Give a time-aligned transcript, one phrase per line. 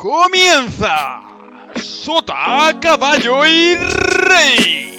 [0.00, 1.20] Comienza
[1.76, 4.98] Sota, Caballo y Rey.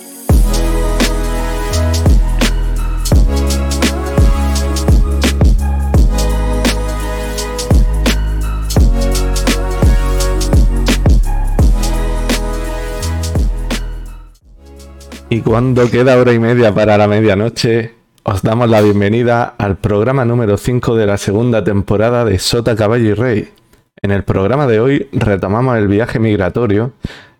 [15.29, 20.25] Y cuando queda hora y media para la medianoche, os damos la bienvenida al programa
[20.25, 23.60] número 5 de la segunda temporada de Sota, Caballo y Rey.
[24.03, 26.93] En el programa de hoy retomamos el viaje migratorio,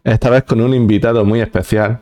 [0.04, 2.02] esta vez con un invitado muy especial,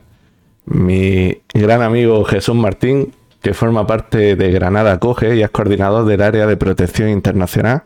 [0.65, 6.21] mi gran amigo Jesús Martín, que forma parte de Granada Coge y es coordinador del
[6.21, 7.83] área de protección internacional.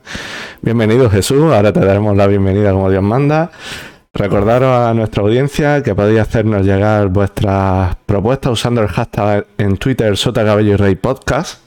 [0.63, 3.51] Bienvenido Jesús, ahora te daremos la bienvenida como Dios manda.
[4.11, 10.17] Recordaros a nuestra audiencia que podéis hacernos llegar vuestras propuestas usando el hashtag en Twitter
[10.17, 11.61] Sota Cabello y Rey Podcast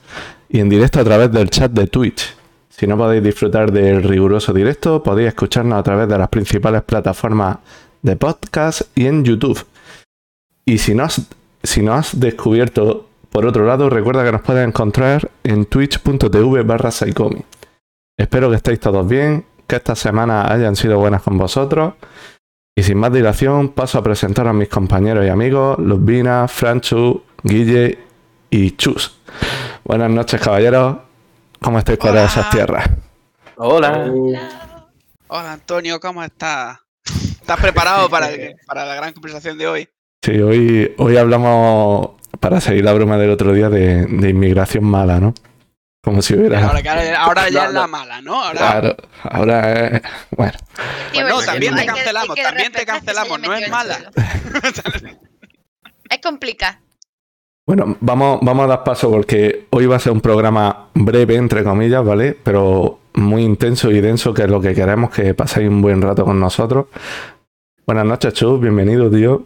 [0.48, 2.35] y en directo a través del chat de Twitch.
[2.79, 7.57] Si no podéis disfrutar del riguroso directo, podéis escucharnos a través de las principales plataformas
[8.02, 9.65] de podcast y en YouTube.
[10.66, 16.65] Y si no has, descubierto por otro lado, recuerda que nos puedes encontrar en twitch.tv
[16.65, 16.91] barra.
[18.19, 21.95] Espero que estéis todos bien, que estas semanas hayan sido buenas con vosotros.
[22.77, 27.99] Y sin más dilación, paso a presentar a mis compañeros y amigos, Luzbina, Franchu, Guille
[28.51, 29.19] y Chus.
[29.82, 31.05] Buenas noches, caballeros.
[31.67, 32.25] ¿Cómo estáis para Hola.
[32.27, 32.89] esas tierras?
[33.57, 34.13] Hola.
[35.27, 36.79] Hola Antonio, ¿cómo estás?
[37.05, 39.89] ¿Estás preparado para, el- para la gran conversación de hoy?
[40.23, 45.19] Sí, hoy, hoy hablamos, para seguir la broma del otro día, de, de inmigración mala,
[45.19, 45.35] ¿no?
[46.05, 46.65] Como si hubiera...
[46.69, 47.89] Ahora, que ahora- ahora ya No, es la no.
[47.89, 48.45] mala, ¿no?
[48.45, 50.03] Ahora, Claro, ahora es...
[50.37, 50.53] Bueno,
[51.13, 53.99] Pues no, también te cancelamos, también te cancelamos, no es mala.
[56.11, 56.79] Es complicado.
[57.67, 61.65] Bueno, vamos, vamos a dar paso porque hoy va a ser un programa breve, entre
[61.65, 62.37] comillas, ¿vale?
[62.41, 66.25] Pero muy intenso y denso, que es lo que queremos, que paséis un buen rato
[66.25, 66.87] con nosotros.
[67.84, 69.44] Buenas noches, Chus, bienvenido, tío.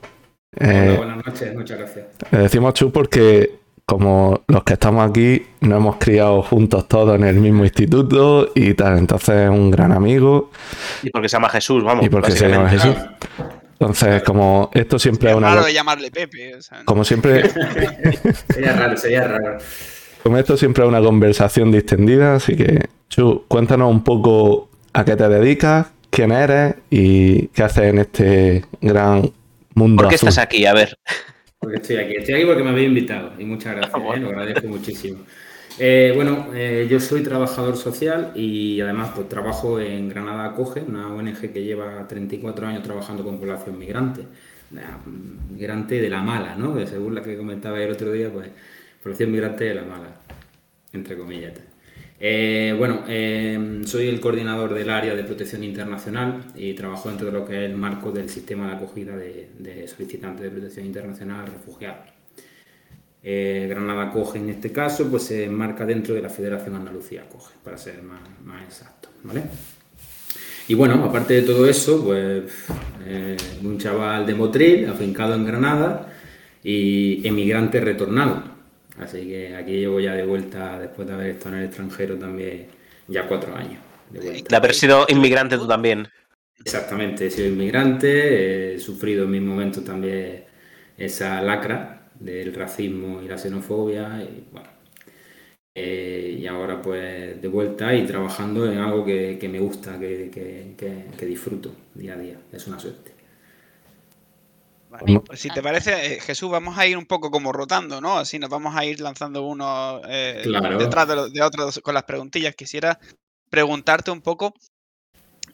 [0.58, 2.06] Eh, Hola, buenas noches, muchas gracias.
[2.30, 7.24] le decimos Chus porque, como los que estamos aquí, nos hemos criado juntos todos en
[7.24, 10.50] el mismo instituto y tal, entonces es un gran amigo
[11.02, 12.04] Y porque se llama Jesús, vamos.
[12.04, 12.68] y porque se llama.
[12.68, 12.94] Jesús.
[13.80, 15.54] Entonces, como esto siempre es Es una...
[15.54, 16.54] raro de llamarle Pepe.
[16.54, 17.48] o sea, Como siempre,
[18.52, 19.58] Sería raro, sería raro.
[20.22, 25.16] Como esto siempre es una conversación distendida, así que, Chu, cuéntanos un poco a qué
[25.16, 29.32] te dedicas, quién eres y qué haces en este gran
[29.74, 30.28] mundo ¿Por qué azul.
[30.28, 30.66] estás aquí?
[30.66, 30.98] A ver.
[31.58, 32.16] Porque estoy aquí.
[32.16, 34.28] Estoy aquí porque me habéis invitado y muchas gracias, Ah, bueno.
[34.28, 34.32] ¿eh?
[34.32, 35.20] lo agradezco muchísimo.
[35.82, 41.08] Eh, bueno, eh, yo soy trabajador social y además pues trabajo en Granada Acoge, una
[41.14, 44.22] ONG que lleva 34 años trabajando con población migrante.
[44.72, 44.98] La-
[45.50, 46.74] Migrante de la mala, ¿no?
[46.76, 48.48] Que según la que comentaba el otro día, pues
[49.02, 50.08] población migrante de la mala,
[50.92, 51.54] entre comillas.
[52.20, 57.32] Eh, bueno, eh, soy el coordinador del área de protección internacional y trabajo dentro de
[57.32, 62.19] lo que es el marco del sistema de acogida de solicitantes de protección internacional refugiados.
[63.22, 67.54] Eh, Granada Acoge en este caso, pues se enmarca dentro de la Federación Andalucía Acoge,
[67.62, 69.42] para ser más, más exacto, ¿vale?
[70.68, 72.44] Y bueno, aparte de todo eso, pues
[73.04, 76.14] eh, un chaval de Motril, afincado en Granada
[76.62, 78.44] y emigrante retornado.
[78.98, 82.68] Así que aquí llevo ya de vuelta, después de haber estado en el extranjero también,
[83.08, 83.82] ya cuatro años.
[84.10, 84.42] De.
[84.48, 86.08] De haber sido inmigrante tú también.
[86.64, 90.44] Exactamente, he sido inmigrante, he sufrido en mis momentos también
[90.96, 94.68] esa lacra del racismo y la xenofobia y bueno.
[95.74, 100.30] eh, y ahora pues de vuelta y trabajando en algo que, que me gusta, que,
[100.30, 102.38] que- que- que disfruto día a día.
[102.52, 103.12] Es una suerte.
[104.90, 108.18] Vale, pues si te parece, eh, Jesús, vamos a ir un poco como rotando, ¿no?
[108.18, 110.78] Así nos vamos a ir lanzando uno eh, Claro.
[110.78, 112.56] detrás de, de otros con las preguntillas.
[112.56, 112.98] Quisiera
[113.48, 114.52] preguntarte un poco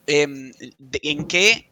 [0.07, 1.71] em, de- en qué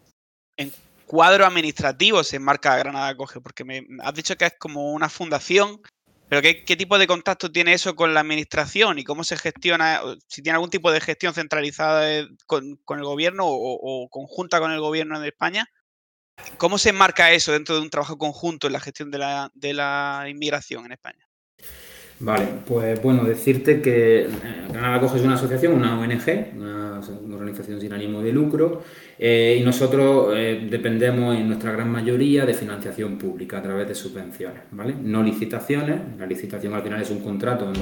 [0.59, 0.71] en
[1.15, 5.81] cuadro administrativo se enmarca Granada Acoge, porque me has dicho que es como una fundación,
[6.29, 10.43] pero ¿qué, tipo de contacto tiene eso con la administración y cómo se gestiona, si
[10.43, 15.29] tiene algún tipo de gestión centralizada con, el gobierno o, conjunta con el gobierno de
[15.29, 15.69] España?
[16.59, 20.85] ¿Cómo se enmarca eso dentro de un trabajo conjunto en la gestión de la inmigración
[20.87, 21.29] en España?
[22.21, 24.29] Vale, pues bueno, decirte que eh,
[24.69, 27.01] Granada Acoge es una asociación, una ONG, una,
[27.35, 28.83] organización sin ánimo de lucro,
[29.19, 33.95] eh, y nosotros eh, dependemos en nuestra gran mayoría de financiación pública a través de
[33.95, 34.95] subvenciones, ¿vale?
[35.03, 37.81] No licitaciones, la licitación al final es un contrato donde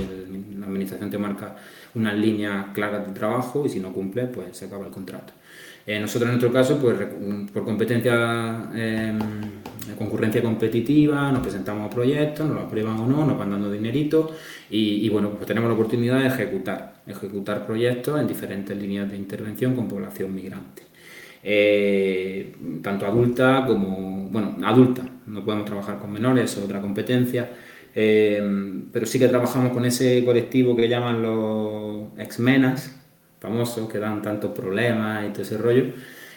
[0.59, 1.55] la administración te marca
[1.95, 5.35] unas líneas claras de trabajo y si no cumple, pues se acaba el contrato.
[5.87, 6.97] Eh, nosotros en nuestro caso, pues
[7.53, 13.27] por competencia eh, de concurrencia competitiva, nos presentamos a proyectos, nos lo aprueban o no,
[13.27, 14.35] nos van dando dinerito
[14.71, 19.75] y, bueno, pues tenemos la oportunidad de ejecutar, ejecutar proyectos en diferentes líneas de intervención
[19.75, 20.83] con población migrante.
[21.45, 27.51] eh, tanto adulta como, bueno, adulta, no podemos trabajar con menores, es otra competencia,
[27.95, 28.41] eh,
[28.93, 32.99] pero sí que trabajamos con ese colectivo que llaman los exmenas,
[33.41, 35.87] famosos, que dan tantos problemas y todo ese rollo.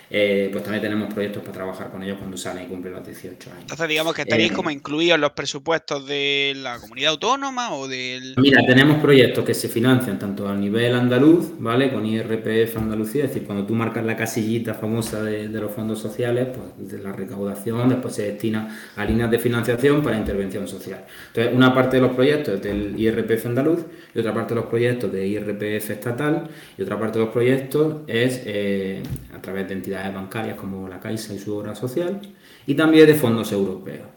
[0.10, 3.50] Eh, pues también tenemos proyectos para trabajar con ellos cuando salen y cumplen los 18
[3.50, 3.62] años.
[3.62, 7.88] Entonces, digamos que estaréis Eh, como incluidos en los presupuestos de la comunidad autónoma o
[7.88, 8.36] del.
[8.38, 11.92] Mira, tenemos proyectos que se financian tanto a nivel andaluz, ¿vale?
[11.92, 16.00] Con IRPF Andalucía, es decir, cuando tú marcas la casillita famosa de, de los fondos
[16.00, 21.06] sociales, pues de la recaudación después se destina a líneas de financiación para intervención social.
[21.28, 24.70] Entonces, una parte de los proyectos es del IRPF andaluz y otra parte de los
[24.70, 26.48] proyectos de IRPF estatal
[26.78, 29.02] y otra parte de los proyectos es eh,
[29.36, 32.22] a través de entidades bancarias como la Caixa y su obra social
[32.66, 34.08] y también de fondos europeos.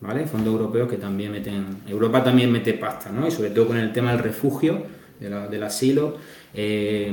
[0.00, 0.26] ¿vale?
[0.26, 3.26] Fondos europeos que también meten, Europa también mete pasta, ¿no?
[3.26, 4.82] Y sobre todo con el tema del refugio,
[5.20, 6.16] de la- del asilo,
[6.54, 7.12] eh,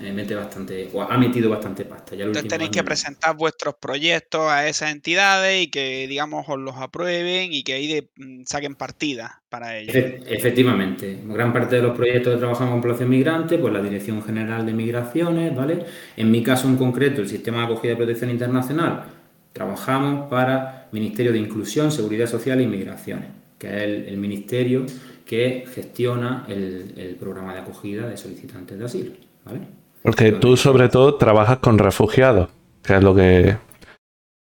[0.00, 2.16] eh, mete bastante, o ha metido bastante pasta.
[2.16, 6.74] Ya Entonces tenéis que presentar vuestros proyectos a esas entidades y que, digamos, os los
[6.76, 9.92] aprueben y que ahí de- mm, saquen partida para ello.
[9.92, 14.22] Efe- Efectivamente, gran parte de los proyectos que trabajamos con población migrante, pues la Dirección
[14.22, 15.84] General de Migraciones, ¿vale?
[16.16, 19.04] En mi caso en concreto, el Sistema de Acogida y Protección Internacional,
[19.52, 23.28] trabajamos para Ministerio de Inclusión, Seguridad Social e Inmigraciones,
[23.58, 24.86] que es el, el ministerio
[25.32, 29.12] que gestiona el, el programa de acogida de solicitantes de asilo,
[29.46, 29.60] ¿vale?
[30.02, 32.50] Porque tú sobre todo trabajas con refugiados,
[32.82, 33.56] que es lo que...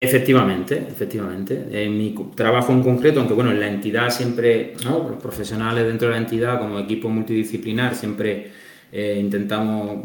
[0.01, 1.69] Efectivamente, efectivamente.
[1.71, 5.09] En mi trabajo en concreto, aunque bueno, en la entidad siempre, ¿no?
[5.09, 8.51] los profesionales dentro de la entidad como equipo multidisciplinar siempre
[8.91, 9.99] eh, intentamos, eh,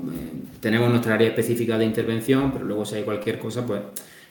[0.59, 3.81] tenemos nuestra área específica de intervención, pero luego si hay cualquier cosa, pues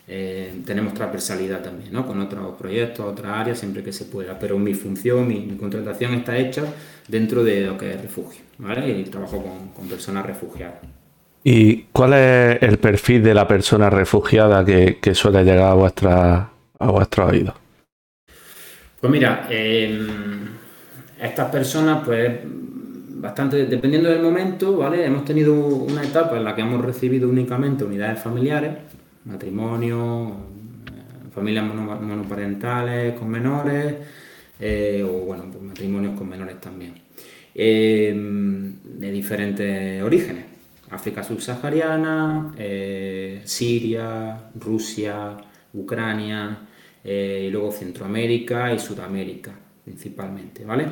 [0.07, 2.07] eh, tenemos transversalidad también, ¿no?
[2.07, 4.39] Con otros proyectos, otras áreas, siempre que se pueda.
[4.39, 6.65] Pero mi función, mi, mi contratación está hecha
[7.09, 8.99] dentro de lo que es refugio, ¿vale?
[8.99, 10.81] Y trabajo con, con personas refugiadas.
[11.43, 16.49] ¿Y cuál es el perfil de la persona refugiada que, que suele llegar a, vuestra,
[16.79, 17.55] a vuestros oídos?
[18.99, 20.07] Pues mira, eh,
[21.21, 25.05] estas personas, pues bastante, dependiendo del momento, ¿vale?
[25.05, 28.73] Hemos tenido una etapa en la que hemos recibido únicamente unidades familiares,
[29.25, 30.37] matrimonio,
[31.35, 33.95] familias mono- monoparentales con menores,
[34.61, 36.95] eh, o bueno, pues matrimonios con menores también,
[37.55, 38.13] eh,
[38.85, 40.45] de diferentes orígenes.
[40.91, 45.37] África subsahariana, eh, Siria, Rusia,
[45.73, 46.59] Ucrania,
[47.03, 49.53] eh, y luego Centroamérica y Sudamérica
[49.85, 50.87] principalmente, ¿vale?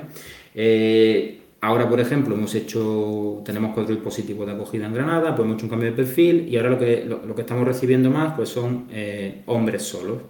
[1.64, 5.66] Ahora, por ejemplo, hemos hecho, tenemos cuatro dispositivos de acogida en Granada, pues hemos hecho
[5.66, 8.88] un cambio de perfil y ahora lo que, lo que estamos recibiendo más pues son
[8.90, 10.22] eh, hombres solos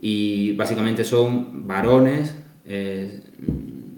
[0.00, 3.20] y básicamente son varones eh,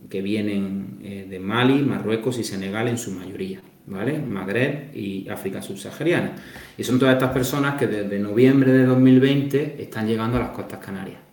[0.09, 4.19] que vienen eh, de Mali, Marruecos y Senegal en su mayoría, ¿vale?
[4.19, 6.37] Magreb y África subsahariana.
[6.79, 10.79] Y son todas estas personas que desde noviembre de 2020 están llegando a las costas
[10.79, 11.32] canarias.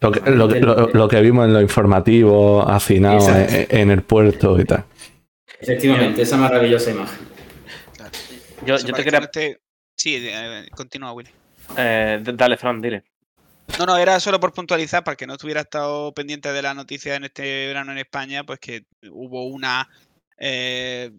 [0.00, 3.54] Lo que, lo lo- lo vimos en los informativos, hacinados Exacto.
[3.74, 4.84] en, en el puerto y tal.
[5.60, 7.18] Efectivamente, esa maravillosa imagen.
[7.96, 8.12] Claro.
[8.64, 9.18] Yo, te que quería.
[9.96, 11.30] Sí, eh, continúa, Willy.
[11.76, 13.02] eh, dale, Fran, dile.
[13.78, 17.16] No, no, era solo por puntualizar, para que no estuviera estado pendiente de la noticia
[17.16, 19.88] en este verano en España, pues que hubo una
[20.38, 21.10] eh,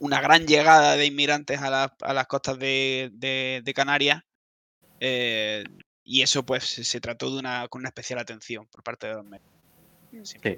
[0.00, 4.22] una gran llegada de inmigrantes a, las- a las costas de, de- de Canarias.
[5.00, 5.62] eh,
[6.08, 9.24] y eso pues se trató de una, con una especial atención por parte de los
[9.26, 9.46] medios.
[10.22, 10.38] Sí.
[10.42, 10.56] Sí.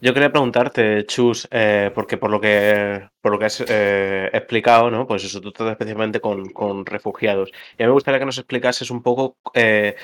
[0.00, 4.90] Yo quería preguntarte, Chus, eh, porque por lo que por lo que has eh, explicado,
[4.90, 5.06] ¿no?
[5.06, 7.50] Pues eso, tú tratas especialmente con, con refugiados.
[7.78, 9.94] Y a mí me gustaría que nos explicases un poco eh,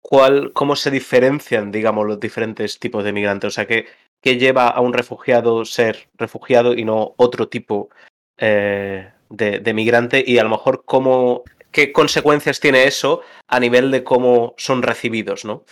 [0.00, 3.48] cuál, cómo se diferencian, digamos, los diferentes tipos de migrantes.
[3.48, 3.86] O sea, qué,
[4.22, 7.90] qué lleva a un refugiado ser refugiado y no otro tipo
[8.38, 13.90] eh, de, de migrante, y a lo mejor cómo qué consecuencias tiene eso a nivel
[13.90, 15.64] de cómo son recibidos, ¿no?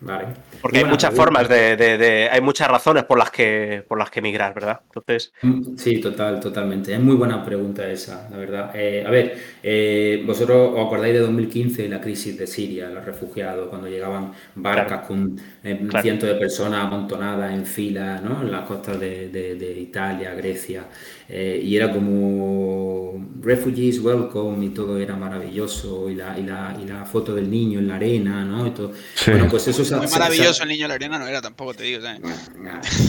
[0.00, 0.28] Vale.
[0.62, 4.10] Porque hay muchas formas de, de- de- hay muchas razones por las que por las
[4.12, 4.80] que emigrar, ¿verdad?
[4.94, 6.94] Entonces, Mm, Sí, total, totalmente.
[6.94, 8.70] Es muy buena pregunta esa, la verdad.
[8.74, 13.68] Eh, a ver, eh, vosotros os acordáis de 2015, la crisis de Siria, los refugiados,
[13.70, 16.02] cuando llegaban barcas con Claro.
[16.02, 18.42] cientos de personas amontonadas en fila, ¿no?
[18.42, 20.84] En las costas de, de- de Italia, Grecia,
[21.28, 26.86] eh, y era como refugees welcome y todo era maravilloso y la, y la, y
[26.86, 28.66] la foto del niño en la arena, ¿no?
[28.66, 28.92] Y todo.
[29.14, 29.32] Sí.
[29.32, 31.40] Bueno, pues eso se- Muy se- se- maravilloso el niño de la arena no era
[31.42, 32.00] tampoco, te digo.
[32.02, 32.20] ¿sabes?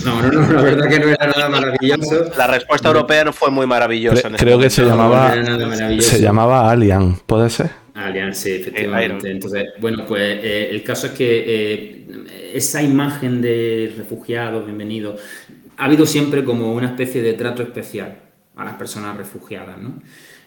[0.04, 2.32] No, no, no, la verdad que no era nada maravilloso.
[2.38, 4.22] la respuesta europea no fue muy maravillosa.
[4.24, 4.82] Cre- en este creo que se.
[4.82, 7.70] No, llamaba, no se llamaba Alien, ¿puede ser?
[7.94, 8.62] Allianz, sí, Iron.
[8.62, 9.30] efectivamente.
[9.32, 12.06] Entonces, bueno, pues eh, el caso es que eh,
[12.54, 15.22] esa imagen de refugiados, bienvenidos,
[15.78, 18.18] ha habido siempre como una especie de trato especial
[18.56, 20.02] a las personas refugiadas, ¿no?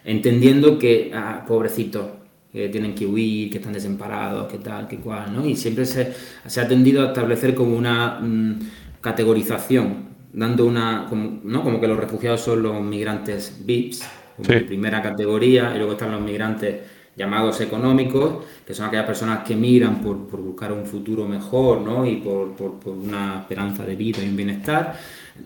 [0.05, 2.05] entendiendo que, ah, pobrecitos,
[2.51, 5.45] que tienen que huir, que están desamparados, que tal, que cual, ¿no?
[5.45, 6.13] Y siempre se,
[6.45, 8.59] se ha tendido a establecer como una mm,
[9.01, 11.63] categorización, dando una, como, ¿no?
[11.63, 14.03] Como que los refugiados son los migrantes VIPs,
[14.35, 14.59] como Sí.
[14.65, 16.81] primera categoría, y luego están los migrantes
[17.15, 22.05] llamados económicos, que son aquellas personas que migran por, por buscar un futuro mejor, ¿no?
[22.05, 24.97] Y por, por- por una esperanza de vida y un bienestar,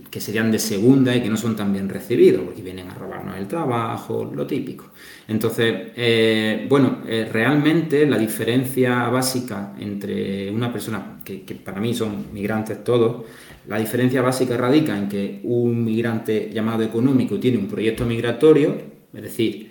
[0.09, 3.37] que serían de segunda y que no son tan bien recibidos, porque vienen a robarnos
[3.37, 4.91] el trabajo, lo típico.
[5.27, 12.27] Entonces, eh, bueno, eh, realmente la diferencia básica entre una persona, que para mí son
[12.33, 13.25] migrantes todos,
[13.67, 18.75] la diferencia básica radica en que un migrante llamado económico tiene un proyecto migratorio,
[19.13, 19.66] es decir,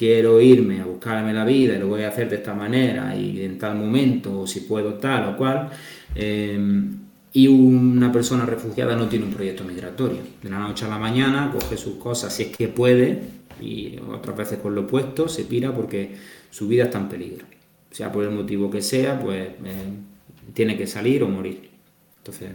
[0.00, 3.44] quiero irme a buscarme la vida y lo voy a hacer de esta manera y
[3.44, 5.68] en tal momento, o si puedo tal o cual,
[6.14, 6.58] eh,
[7.34, 10.20] y una persona refugiada no tiene un proyecto migratorio.
[10.42, 13.20] De la noche a la mañana coge sus cosas si es que puede
[13.60, 16.16] y otras veces con lo opuesto se pira porque
[16.50, 17.44] su vida está en peligro.
[17.90, 19.92] Sea por el motivo que sea, pues eh,
[20.54, 21.68] tiene que salir o morir.
[22.18, 22.48] Entonces,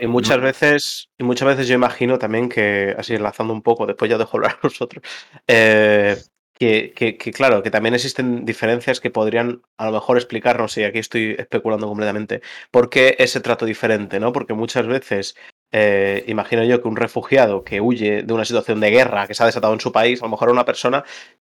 [0.00, 0.44] y muchas No.
[0.44, 4.36] veces, y muchas veces yo imagino también que, así enlazando un poco, después ya dejo
[4.36, 5.02] hablar a nosotros,
[5.46, 6.16] eh,
[6.58, 10.84] que, que- que, claro, que también existen diferencias que podrían a lo mejor explicarnos, y
[10.84, 14.32] aquí estoy especulando completamente, por qué ese trato diferente, ¿no?
[14.32, 15.36] Porque muchas veces
[15.72, 19.42] eh, imagino yo que un refugiado que huye de una situación de guerra que se
[19.42, 21.04] ha desatado en su país, a lo mejor una persona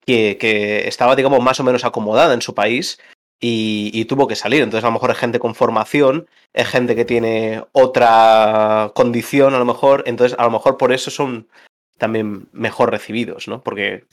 [0.06, 3.00] que, que estaba, digamos, más o menos acomodada en su país
[3.40, 4.62] y, y tuvo que salir.
[4.64, 9.60] Entonces, a lo mejor es gente con formación, es gente que tiene otra condición, a
[9.60, 10.04] lo mejor.
[10.08, 11.48] Entonces, a lo mejor por eso son
[11.98, 13.64] también mejor recibidos, ¿no?
[13.64, 14.06] Porque.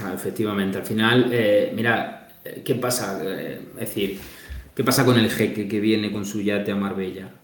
[0.00, 3.20] Ah, efectivamente, al final, eh, mira, eh, ¿qué pasa?
[3.24, 4.20] Eh, es decir,
[4.74, 7.34] ¿qué pasa con el jeque que viene con su yate a Marbella?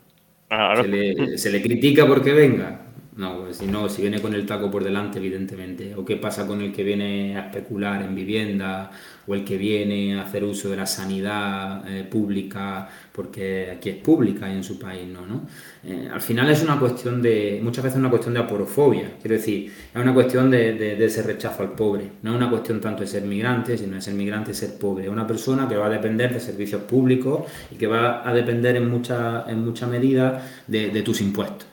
[0.48, 2.87] claro, ¿Se le, se le critica porque venga?
[3.18, 5.92] No, pues si no, si viene con el taco por delante, evidentemente.
[5.96, 8.92] ¿O qué pasa con el que viene a especular en vivienda?
[9.26, 13.96] ¿O el que viene a hacer uso de la sanidad eh, pública porque aquí es
[13.96, 15.26] pública y en su país no?
[15.26, 15.48] ¿no?
[15.82, 19.10] Eh, al final es una cuestión de, muchas veces una cuestión de aporofobia.
[19.20, 22.12] Quiero decir, es una cuestión de, de- de ese rechazo al pobre.
[22.22, 25.04] No es una cuestión tanto de ser migrante, sino de ser migrante y ser pobre.
[25.06, 28.76] Es una persona que va a depender de servicios públicos y que va a depender
[28.76, 31.66] en mucha, en mucha medida de, de tus impuestos.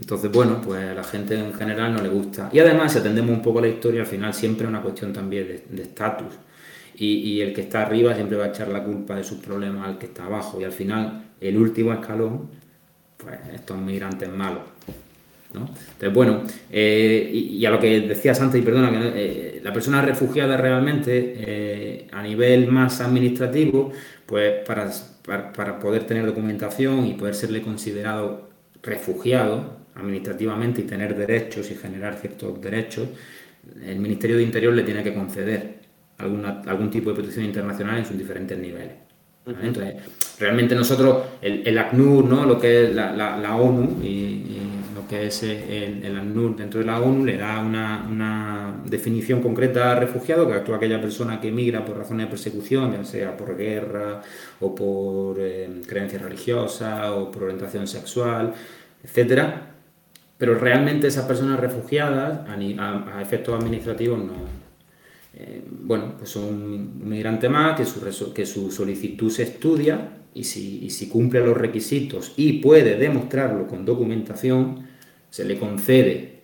[0.00, 2.50] Entonces, bueno, pues a la gente en general no le gusta.
[2.52, 5.62] Y además, si atendemos un poco la historia, al final siempre es una cuestión también
[5.68, 6.34] de estatus.
[6.96, 9.98] y, el que está arriba siempre va a echar la culpa de sus problemas al
[9.98, 10.60] que está abajo.
[10.60, 12.48] Y al final, el último escalón,
[13.16, 14.62] pues estos migrantes malos.
[15.54, 20.02] Entonces, bueno, eh, y, a lo que decías antes, y perdona, que eh, la persona
[20.02, 23.92] refugiada realmente, eh, a nivel más administrativo,
[24.26, 24.90] pues para,
[25.52, 28.48] para poder tener documentación y poder serle considerado
[28.82, 33.08] refugiado administrativamente y tener derechos y generar ciertos derechos,
[33.84, 35.80] el Ministerio de Interior le tiene que conceder
[36.18, 38.94] alguna, algún tipo de protección internacional en sus diferentes niveles.
[39.46, 39.66] ¿vale?
[39.68, 39.94] Entonces,
[40.38, 42.44] realmente nosotros, el, el ACNUR, ¿no?
[42.46, 44.60] lo que es la, la- la ONU y, y
[44.94, 49.40] lo que es el, el ACNUR dentro de la ONU le da una, una definición
[49.42, 53.36] concreta a refugiado, que actúa aquella persona que emigra por razones de persecución, ya sea
[53.36, 54.22] por guerra
[54.60, 58.52] o por eh, creencias religiosas o por orientación sexual,
[59.02, 59.70] etcétera.
[60.38, 64.34] Pero realmente esas personas refugiadas, a, ni- a- a efectos administrativos, no,
[65.34, 70.44] eh, bueno, pues son un migrante más, que su, que su solicitud se estudia y
[70.44, 74.86] si, y si cumple los requisitos y puede demostrarlo con documentación,
[75.30, 76.42] se le concede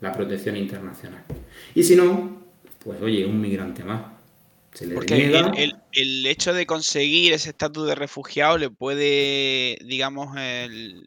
[0.00, 1.22] la protección internacional.
[1.74, 2.42] Y si no,
[2.84, 4.06] pues oye, un migrante más.
[4.72, 10.36] Se le Porque el- el hecho de conseguir ese estatus de refugiado le puede, digamos,
[10.36, 11.06] el-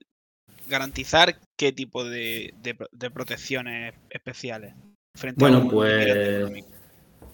[0.67, 4.75] garantizar qué tipo de, de pro- de protecciones especiales.
[5.15, 6.51] Frente Bueno, a pues.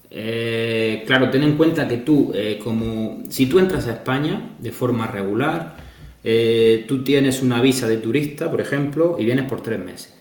[0.10, 4.72] Eh, claro, ten en cuenta que tú, eh, como si tú entras a España de
[4.72, 5.78] forma regular,
[6.24, 10.14] eh, tú tienes una visa de turista, por ejemplo, y vienes por tres meses,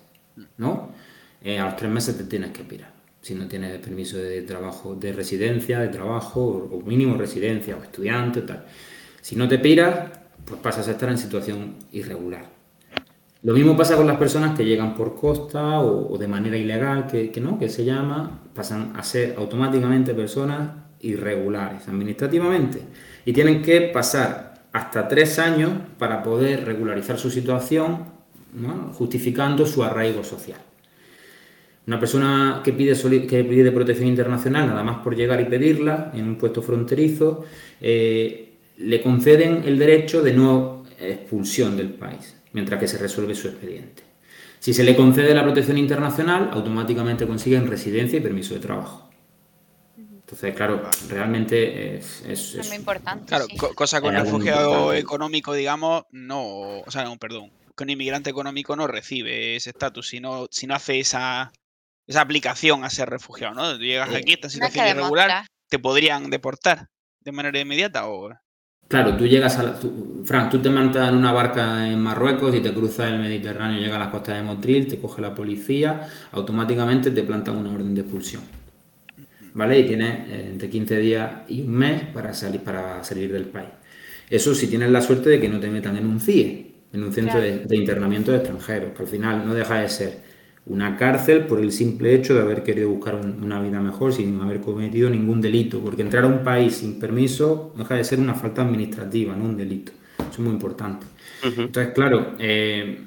[0.58, 0.92] ¿no?
[1.44, 2.92] A los tres meses te tienes que pirar.
[3.22, 7.82] Si no tienes permiso de trabajo, de residencia, de trabajo, o, o mínimo residencia, o
[7.82, 8.66] estudiante, o tal.
[9.22, 10.10] Si no te piras,
[10.44, 12.46] pues pasas a estar en situación irregular.
[13.42, 17.32] Lo mismo pasa con las personas que llegan por costa o, de manera ilegal, que,
[17.40, 22.80] no, que se llama, pasan a ser automáticamente personas irregulares administrativamente.
[23.24, 28.04] Y tienen que pasar hasta tres años para poder regularizar su situación,
[28.92, 30.60] justificando su arraigo social.
[31.86, 32.94] Una persona que pide,
[33.26, 37.44] que pide protección internacional, nada más por llegar y pedirla en un puesto fronterizo,
[37.80, 43.48] eh, le conceden el derecho de no expulsión del país, mientras que se resuelve su
[43.48, 44.02] expediente.
[44.58, 49.08] Si se le concede la protección internacional, automáticamente consiguen residencia y permiso de trabajo.
[49.96, 53.26] Entonces, claro, realmente es, es, muy importante.
[53.26, 57.50] Claro, cosa con refugiado económico, digamos, no, o sea, no, perdón,
[57.82, 61.52] un inmigrante económico no recibe ese estatus si no, si no hace esa,
[62.06, 63.76] esa aplicación a ser refugiado, ¿no?
[63.76, 66.88] Llegas aquí, esta situación irregular, te podrían deportar
[67.20, 68.30] de manera inmediata o...
[68.90, 69.78] Claro, tú llegas a...
[70.24, 73.94] Frank, tú te montas en una barca en Marruecos y te cruzas el Mediterráneo, llegas
[73.94, 78.00] a las costas de Motril, te coge la policía, automáticamente te plantan una orden de
[78.00, 78.42] expulsión.
[79.54, 79.78] ¿Vale?
[79.78, 83.68] Y tienes eh, entre 15 días y un mes para salir, para salir del país.
[84.28, 87.12] Eso si tienes la suerte de que no te metan en un CIE, en un
[87.12, 90.18] centro de, de, internamiento de extranjeros, que al final no deja de ser
[90.70, 94.60] una cárcel por el simple hecho de haber querido buscar una vida mejor sin haber
[94.60, 98.62] cometido ningún delito, porque entrar a un país sin permiso deja de ser una falta
[98.62, 99.90] administrativa, no un delito.
[100.18, 101.06] Eso es muy importante.
[101.42, 103.00] Entonces, claro, eh,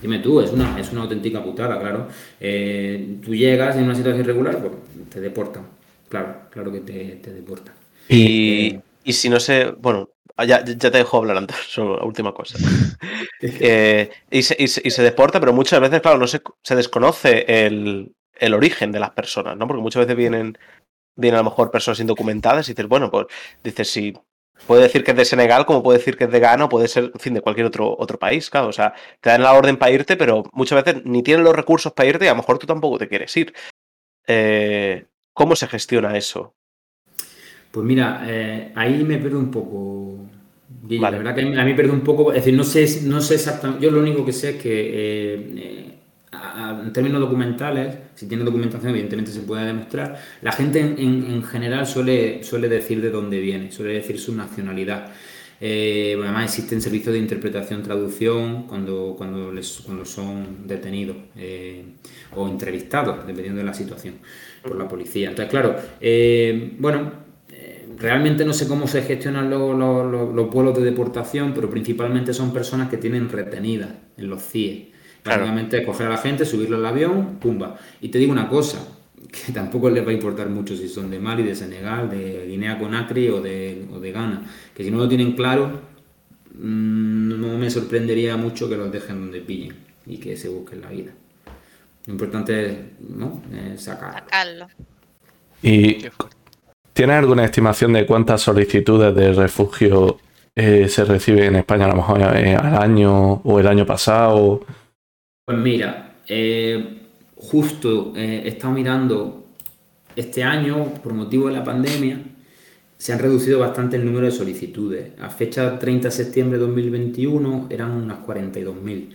[0.00, 2.06] dime tú, es una, es una auténtica putada, claro.
[2.38, 4.72] Eh, tú llegas en una situación irregular, pues
[5.10, 5.66] te deportan.
[6.08, 7.74] Claro, claro que te, deportan.
[8.08, 10.08] Y, eh, y si no sé, bueno,
[10.40, 12.58] Ah, ya, te dejo hablar antes, la última cosa.
[13.40, 18.12] Eh, y, se, deporta, pero muchas veces, claro, no se, se desconoce el,
[18.52, 19.68] origen de las personas, ¿no?
[19.68, 20.58] Porque muchas veces vienen,
[21.14, 23.26] vienen a lo mejor personas indocumentadas y dices, bueno, pues
[23.62, 24.12] dices, si
[24.66, 26.88] puede decir que es de Senegal, como puede decir que es de Ghana, o puede
[26.88, 28.66] ser, en fin, de cualquier otro, otro país, claro.
[28.66, 31.92] O sea, te dan la orden para irte, pero muchas veces ni tienen los recursos
[31.92, 33.54] para irte y a lo mejor tú tampoco te quieres ir.
[34.26, 36.56] Eh, ¿Cómo se gestiona eso?
[37.70, 40.16] Pues mira, eh, ahí me pierdo un poco.
[40.88, 42.32] La verdad que a mí, me pierdo un poco.
[42.32, 43.84] Es decir, no sé, no sé exactamente.
[43.84, 45.94] Yo lo único que sé es que eh, eh,
[46.82, 50.18] en términos documentales, si tiene documentación, evidentemente se puede demostrar.
[50.40, 55.10] La gente en, general suele, suele decir de dónde viene, suele decir su nacionalidad.
[55.60, 61.16] además existen servicios de interpretación, traducción cuando, cuando, les, cuando son detenidos
[62.34, 64.14] o entrevistados, dependiendo de la situación,
[64.62, 65.28] por la policía.
[65.28, 65.76] Entonces, claro,
[66.78, 67.27] bueno,
[67.98, 72.96] realmente no sé cómo se gestionan los, vuelos de deportación, pero principalmente son personas que
[72.96, 74.92] tienen retenidas en los CIE.
[75.22, 77.76] Prácticamente coger a la gente, subirlo al avión, pumba.
[78.00, 78.78] Y te digo una cosa,
[79.46, 82.78] que tampoco les va a importar mucho si son de Mali, de Senegal, de Guinea
[82.78, 84.42] Conakry o de, o de Ghana,
[84.74, 85.80] que si no lo tienen claro,
[86.54, 90.90] mm, no me sorprendería mucho que los dejen donde pillen y que se busquen la
[90.90, 91.12] vida.
[92.06, 93.42] Lo importante es ¿no?
[93.76, 94.68] sacarlo.
[95.62, 95.98] Y
[96.98, 100.18] ¿Tienes alguna estimación de cuántas solicitudes de refugio
[100.56, 104.66] eh, se reciben en España a lo mejor eh, al año o el año pasado?
[105.44, 106.98] Pues mira, eh,
[107.36, 109.46] justo he estado mirando
[110.16, 112.20] este año, por motivo de la pandemia,
[112.96, 115.12] se han reducido bastante el número de solicitudes.
[115.20, 119.10] A fecha 30 de septiembre de 2021 eran unas 42.000.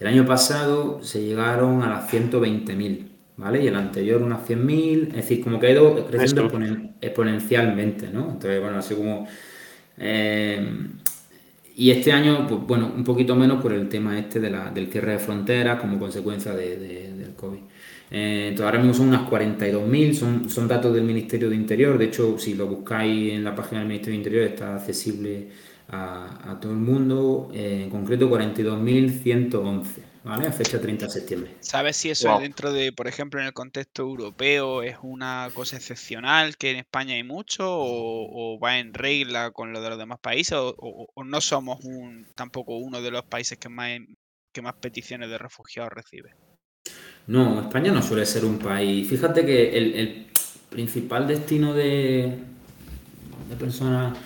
[0.00, 3.17] El año pasado se llegaron a las 120.000.
[3.38, 3.64] ¿vale?
[3.64, 6.50] Y el anterior unas 100.000, es decir, como que ha ido creciendo
[7.00, 8.32] exponencialmente, ¿no?
[8.32, 9.26] Entonces, bueno, así como...
[9.96, 10.60] Eh,
[11.76, 14.88] y este año, pues bueno, un poquito menos por el tema este de la, del
[14.88, 17.60] cierre de fronteras como consecuencia del COVID.
[18.10, 22.06] Eh, entonces ahora mismo son unas 42.000, son, son datos del Ministerio de Interior, de
[22.06, 25.48] hecho si lo buscáis en la página del Ministerio de Interior está accesible
[25.88, 30.07] a, todo el mundo, eh, en concreto 42.111.
[30.24, 30.46] ¿vale?
[30.46, 31.54] A fecha 30 de septiembre.
[31.60, 35.76] ¿Sabes si eso es dentro de, por ejemplo, en el contexto europeo es una cosa
[35.76, 40.18] excepcional, que en España hay mucho, o, va en regla con lo de los demás
[40.20, 43.98] países, o, no somos un, tampoco uno de los países que más,
[44.52, 46.34] que más peticiones de refugiados recibe?
[47.26, 49.08] No, España no suele ser un país.
[49.08, 50.26] Fíjate que el,
[50.70, 52.38] principal destino de,
[53.48, 54.18] de personas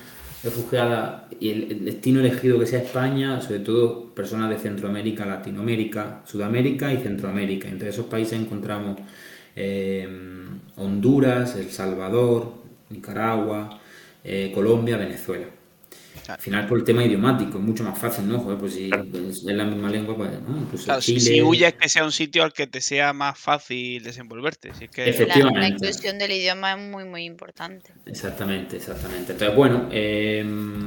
[0.43, 6.93] refugiadas y el, destino elegido que sea España, sobre todo personas de Centroamérica, Latinoamérica, Sudamérica
[6.93, 7.69] y Centroamérica.
[7.69, 8.99] Entre esos países encontramos
[9.55, 10.09] eh,
[10.77, 12.55] Honduras, El Salvador,
[12.91, 13.81] Nicaragua,
[14.25, 15.47] eh, Colombia, Venezuela.
[16.29, 18.43] Al final por el tema idiomático es mucho más fácil, ¿no?
[18.59, 21.01] pues si es la misma lengua, pues ¿no?
[21.01, 24.73] Si huyes que sea un sitio al que te sea más fácil desenvolverte.
[24.75, 25.09] Si que...
[25.09, 25.61] Efectivamente.
[25.61, 27.93] La, inclusión del idioma es muy, muy importante.
[28.07, 29.33] Exactamente, exactamente.
[29.33, 30.87] Entonces, bueno, em,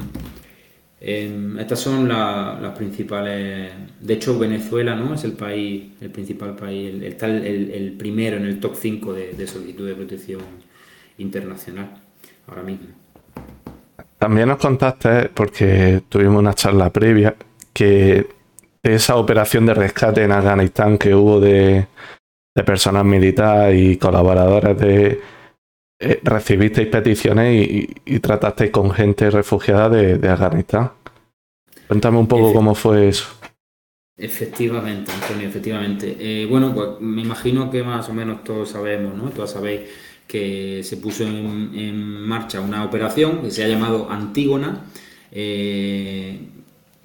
[1.02, 3.74] em, estas son las principales.
[4.00, 5.16] De hecho, Venezuela, ¿no?
[5.16, 9.48] Es el país, el principal país, está el, primero en el top 5 de, de
[9.48, 10.42] solicitud de protección
[11.18, 12.02] internacional
[12.48, 13.05] ahora mismo.
[14.26, 17.36] También nos contaste, porque tuvimos una charla previa,
[17.72, 18.26] que
[18.82, 21.86] esa operación de rescate en Afganistán que hubo de,
[22.66, 25.22] personas militares y colaboradores de...
[26.00, 27.68] Eh, recibisteis peticiones
[28.04, 30.90] y, tratasteis con gente refugiada de, Afganistán.
[31.88, 33.28] Cuéntame un poco cómo fue eso.
[34.18, 36.18] Efectivamente, Antonio, efectivamente.
[36.20, 39.30] Eh, bueno, pues me imagino que más o menos todos sabemos, ¿no?
[39.30, 39.82] Todos sabéis
[40.28, 44.86] que se puso en, marcha una operación que se ha llamado Antígona.
[45.32, 46.40] Eh,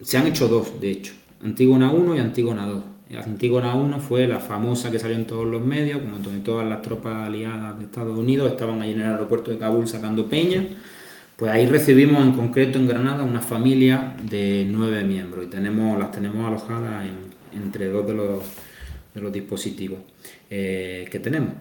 [0.03, 2.85] se han hecho dos, de hecho, Antígona 1 y Antígona 2.
[3.25, 6.81] Antígona 1 fue la famosa que salió en todos los medios, como donde todas las
[6.81, 10.65] tropas aliadas de Estados Unidos estaban ahí en el aeropuerto de Kabul sacando peña.
[11.37, 16.13] Pues ahí recibimos en concreto en Granada una familia de nueve miembros y tenemos, las
[16.13, 17.07] tenemos alojadas
[17.53, 18.45] entre dos de los,
[19.15, 20.01] de los dispositivos
[20.51, 21.55] eh, que tenemos.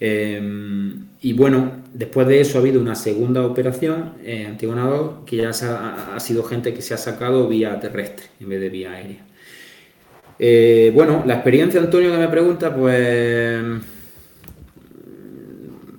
[0.00, 5.36] Em, y bueno, después de eso ha habido una segunda operación, eh, Antígona 2, que
[5.36, 8.92] ya ha, ha sido gente que se ha sacado vía terrestre en vez de vía
[8.92, 9.24] aérea.
[10.38, 13.62] Eh, bueno, la experiencia, Antonio, que me pregunta, pues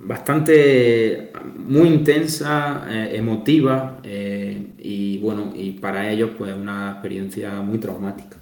[0.06, 1.32] bastante
[1.66, 8.36] muy intensa, eh, emotiva eh, y bueno, y para ellos pues una experiencia muy traumática,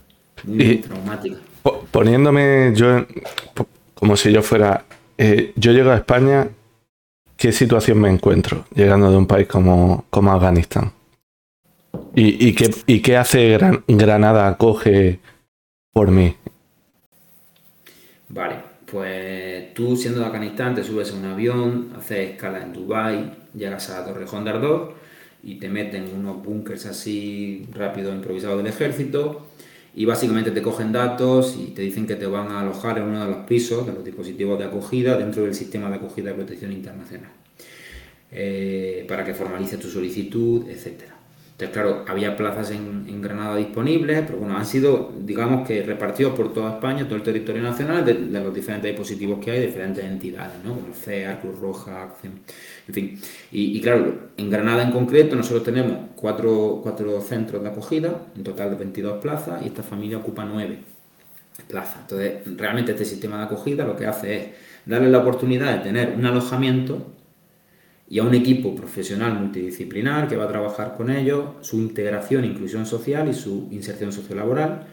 [0.45, 1.37] muy, traumática.
[1.91, 3.07] Poniéndome yo
[3.95, 4.85] como si yo fuera,
[5.19, 6.49] yo llego a España,
[7.37, 10.93] ¿qué situación me encuentro llegando de un país como, como Afganistán?
[12.17, 15.21] ¿Y, qué, y qué hace Granada acoge
[15.95, 16.35] por mí.
[18.29, 18.57] Vale,
[18.91, 23.89] pues tú siendo de Afganistán te subes a un avión, haces escala en Dubai, llegas
[23.91, 24.95] a Torrejón de Ardor
[25.45, 29.47] y te meten unos búnkers así rápido improvisados del ejército
[29.97, 33.25] y básicamente te cogen datos y te dicen que te van a alojar en uno
[33.25, 36.73] de los pisos de los dispositivos de acogida dentro del sistema de acogida y protección
[36.73, 37.31] internacional
[38.33, 41.14] eh, para que formalices tu solicitud, etcétera.
[41.55, 46.53] Entonces, claro, había plazas en, Granada disponibles, pero bueno, han sido, digamos que repartidos por
[46.53, 50.75] toda España, todo el territorio nacional, de, los diferentes dispositivos que hay, diferentes entidades, ¿no?
[50.75, 53.21] Como CEA, Cruz Roja, en fin.
[53.53, 58.71] Y, claro, en Granada en concreto, nosotros tenemos cuatro, cuatro centros de acogida, en total
[58.71, 60.81] de 22 plazas, y esta familia ocupa nueve
[61.69, 62.01] plazas.
[62.01, 64.47] Entonces, realmente este sistema de acogida lo que hace es
[64.87, 67.15] darle la oportunidad de tener un alojamiento
[68.15, 72.87] y a un equipo profesional multidisciplinar que va a trabajar con ellos, su integración, inclusión
[72.87, 74.87] social y su inserción sociolaboral.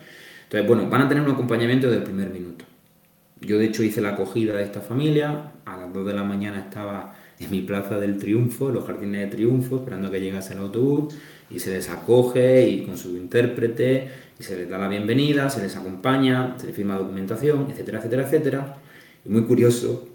[0.46, 2.66] Entonces, bueno, van a tener un acompañamiento desde primer minuto.
[3.40, 5.52] Yo, de hecho, hice la acogida de esta familia.
[5.66, 9.30] A las 2 de la mañana estaba en mi plaza del Triunfo, en los jardines
[9.30, 11.14] de Triunfo, esperando que llegase el autobús
[11.52, 15.62] y se les acoge y con su intérprete y se les da la bienvenida, se
[15.62, 18.78] les acompaña, se les firma documentación, etcétera, etcétera, etcétera.
[19.24, 20.11] Y muy curioso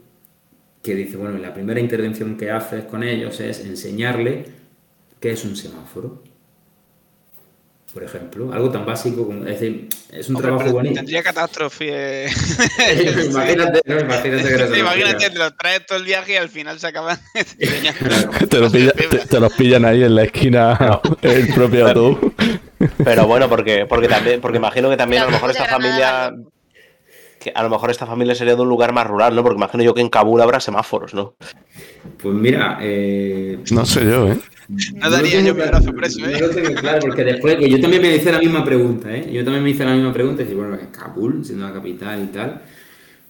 [0.86, 4.44] que dice, bueno, la primera intervención que haces con ellos es enseñarle
[5.20, 6.22] qué es un semáforo.
[7.92, 10.94] Por ejemplo, algo tan básico como, es decir, es un trabajo bonito.
[10.94, 12.26] Tendría catástrofe.
[13.26, 16.78] imagínate, no, imagínate que no Imagínate, te lo traes todo el viaje y al final
[16.78, 17.18] se acaban
[18.48, 22.32] te, lo te, los pillan ahí en la esquina el propio autobús.
[23.02, 26.32] Pero bueno, porque, porque también, porque imagino que también a lo mejor esta familia
[27.54, 29.42] a lo mejor esta familia sería de un lugar más rural, ¿no?
[29.42, 31.34] Porque imagino yo que en Kabul habrá semáforos, ¿no?
[32.22, 33.58] Pues mira, eh...
[33.72, 34.38] no sé yo, ¿eh?
[34.94, 36.38] No daría yo mi brazo preso, ¿eh?
[36.40, 39.30] No tengo claro, porque después que yo también me hice la misma pregunta, ¿eh?
[39.32, 42.26] Yo también me hice la misma pregunta, y decir, bueno, Kabul, siendo la capital y
[42.28, 42.62] tal,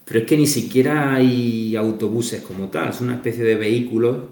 [0.05, 4.31] pero es que ni siquiera hay autobuses como tal, es una especie de vehículo,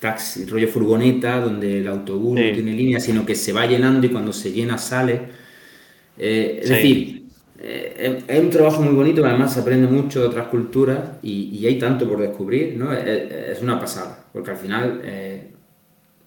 [0.00, 4.10] taxi, rollo furgoneta, donde el autobús no tiene línea, sino que se va llenando y
[4.10, 5.20] cuando se llena sale.
[6.18, 7.21] Eh, es decir,
[7.64, 11.78] eh, es un trabajo muy bonito, además se aprende mucho de otras culturas y, hay
[11.78, 12.92] tanto por descubrir, ¿no?
[12.92, 15.52] Es, una pasada, porque al final eh,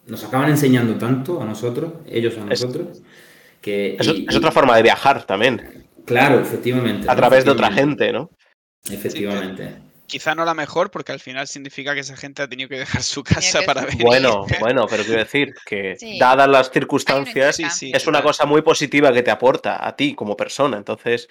[0.08, 3.02] nos acaban enseñando tanto a nosotros, ellos a nosotros,
[3.60, 3.98] que...
[4.00, 5.86] Es, otra forma de viajar también.
[6.06, 7.10] Claro, efectivamente.
[7.10, 8.30] A través de otra gente, ¿no?
[8.90, 9.85] Efectivamente.
[10.08, 13.04] Quizá no la mejor, porque al final significa que esa gente ha tenido que dejar
[13.04, 13.98] su casa para ver.
[13.98, 19.24] Bueno, bueno, pero quiero decir que dadas las circunstancias, es una cosa muy positiva que
[19.24, 20.78] te aporta a ti como persona.
[20.78, 21.28] Entonces,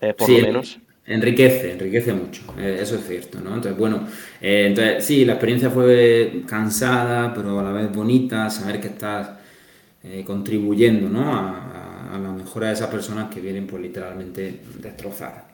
[0.00, 0.78] eh, por lo menos.
[1.06, 3.54] Enriquece, enriquece mucho, eh, eso es cierto, ¿no?
[3.54, 4.08] Entonces, bueno,
[4.40, 9.30] eh, entonces sí, la experiencia fue cansada, pero a la vez bonita, saber que estás
[10.26, 11.34] contribuyendo, ¿no?
[11.34, 15.53] A, a, la mejora de esas personas que vienen, pues, literalmente destrozadas.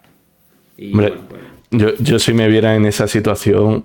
[0.81, 3.85] Hombre, pues, yo, yo si me viera en esa situación,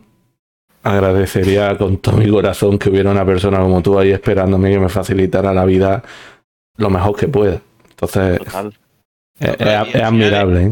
[0.84, 4.90] agradecería con todo mi corazón que hubiera una persona como tú ahí esperándome que me
[4.90, 6.04] facilitara la vida
[6.78, 7.62] lo mejor que pueda.
[7.90, 8.40] Entonces,
[9.40, 9.62] es,
[10.02, 10.66] admirable.
[10.66, 10.70] ¿eh?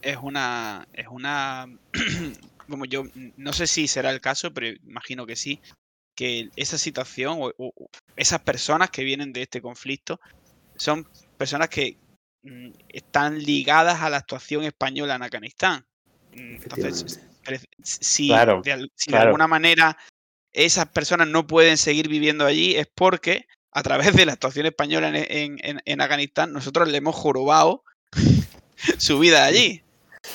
[0.00, 1.66] Es una, es una,
[2.68, 3.04] como yo,
[3.36, 5.60] no sé si será el caso, pero imagino que sí,
[6.14, 7.72] que esa situación o
[8.16, 10.20] esas personas que vienen de este conflicto
[10.76, 11.96] son personas que,
[12.88, 15.86] están ligadas a la actuación española en Afganistán.
[16.34, 17.20] Mm, entonces,
[17.82, 19.96] si, de, alguna manera
[20.52, 25.10] esas personas no pueden seguir viviendo allí es porque a través de la actuación española
[25.14, 27.84] en, en, Afganistán nosotros le hemos jorobado
[28.98, 29.82] su vida allí.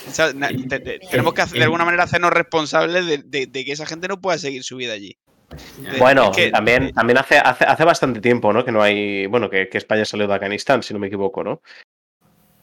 [0.08, 3.86] O sea, tenemos que hacer- de alguna manera hacernos responsables de, de- de que esa
[3.86, 5.17] gente no pueda seguir su vida allí.
[5.52, 8.65] Eh, Bueno, es que- también, también hace, hace, hace bastante tiempo, ¿no?
[8.65, 9.28] Que no hay.
[9.28, 11.62] Bueno, que, que España salió de Afganistán, si no me equivoco, ¿no?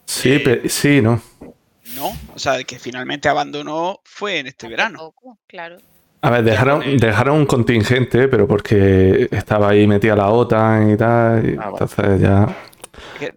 [0.05, 1.21] Sí, Eh, pe- sí, no.
[1.95, 4.97] No, o sea, que finalmente abandonó fue en este verano.
[4.99, 5.77] poco, claro.
[6.21, 10.97] A ver, dejaron, el- dejaron un contingente, pero porque estaba ahí metida la OTAN y
[10.97, 11.49] tal.
[11.49, 12.57] y Ah, entonces ya.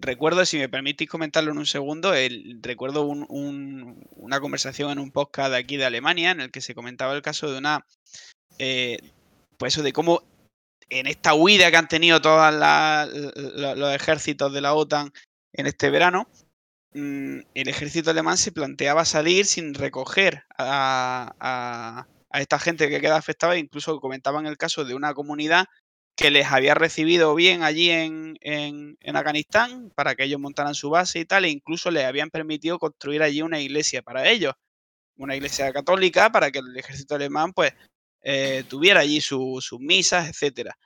[0.00, 4.98] Recuerdo, si me permitís comentarlo en un segundo, el, recuerdo un- un- una conversación en
[5.00, 7.84] un podcast de aquí de Alemania en el que se comentaba el caso de una,
[8.58, 8.98] eh,
[9.58, 10.22] pues eso de cómo
[10.90, 12.54] en esta huida que han tenido todos
[13.76, 15.12] los ejércitos de la OTAN
[15.52, 16.28] en este verano,
[16.92, 24.00] el ejército alemán se planteaba salir sin recoger a, esta gente que queda afectada, incluso
[24.00, 25.66] comentaban el caso de una comunidad
[26.16, 28.36] que les había recibido bien allí en
[29.14, 33.22] Afganistán para que ellos montaran su base y tal, e incluso les habían permitido construir
[33.22, 34.54] allí una iglesia para ellos,
[35.16, 37.72] una iglesia católica para que el ejército alemán pues
[38.22, 40.76] eh, tuviera allí su- sus misas, etcétera.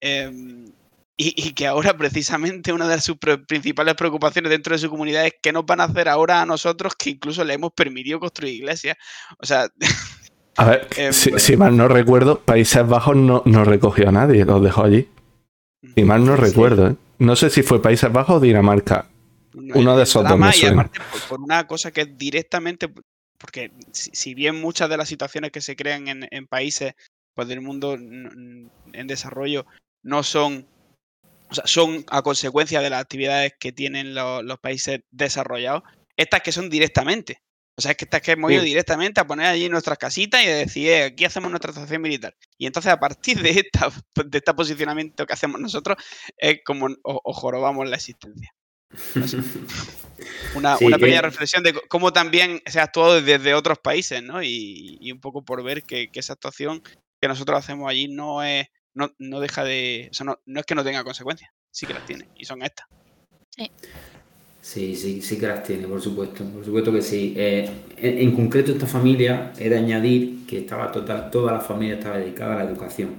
[0.00, 0.72] Em,
[1.16, 5.34] y, y que ahora precisamente una de sus principales preocupaciones dentro de su comunidad es
[5.42, 8.96] qué nos van a hacer ahora a nosotros que incluso le hemos permitido construir iglesias.
[9.38, 9.68] O sea,
[10.56, 14.44] A ver, Em, si, si mal no recuerdo, Países Bajos no, no recogió a nadie,
[14.44, 15.08] los dejó allí.
[15.94, 16.42] Si mal no Sí.
[16.42, 16.96] recuerdo, ¿eh?
[17.18, 19.08] No sé si fue Países Bajos o Dinamarca.
[19.54, 20.82] No, Uno de esos dos me y suena.
[20.82, 22.90] aparte por, por una cosa que es directamente,
[23.38, 26.94] porque si, si bien muchas de las situaciones que se crean en, en países
[27.34, 29.66] pues, del mundo en desarrollo
[30.02, 30.66] no son,
[31.52, 35.82] o sea, son a consecuencia de las actividades que tienen lo- los países desarrollados,
[36.16, 37.42] estas que son directamente.
[37.78, 38.68] O sea, es que estas que hemos ido Sí.
[38.68, 42.34] directamente a poner allí nuestras casitas y de decir, "Eh, aquí hacemos nuestra estación militar.
[42.58, 43.90] Y entonces a partir de, esta,
[44.26, 45.96] de este posicionamiento que hacemos nosotros,
[46.36, 48.50] es como os, os jorobamos la existencia.
[50.54, 54.22] Una, Sí, una que- pequeña reflexión de cómo también se ha actuado desde otros países,
[54.22, 54.42] ¿no?
[54.42, 56.82] Y, y un poco por ver que, que esa actuación
[57.20, 60.08] que nosotros hacemos allí no es, no, no deja de.
[60.10, 62.62] O sea, no, no es que no tenga consecuencias, sí que las tiene, y son
[62.62, 62.86] estas.
[64.60, 67.34] Sí, sí, sí que las tiene, por supuesto, por supuesto que sí.
[67.36, 71.96] Eh, en, en concreto esta familia he de añadir que estaba total, toda la familia
[71.96, 73.10] estaba dedicada a la educación,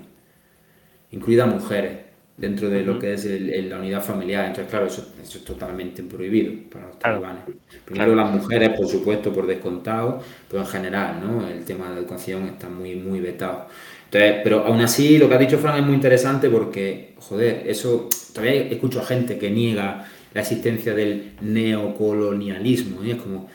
[1.11, 1.97] incluidas mujeres,
[2.37, 4.45] dentro de lo que es el- el- la unidad familiar.
[4.47, 7.21] Entonces, claro, eso, eso es totalmente prohibido para los Claro.
[7.21, 7.43] talibanes.
[7.85, 8.15] Primero Claro.
[8.15, 11.47] las mujeres, por supuesto, por descontado, pero en general, ¿no?
[11.47, 13.67] El tema de la educación está muy, muy vetado.
[14.13, 18.09] Entonces, pero aún así, lo que ha dicho Fran es muy interesante porque, joder, eso,
[18.31, 23.47] todavía escucho a gente que niega la existencia del neocolonialismo, y es como,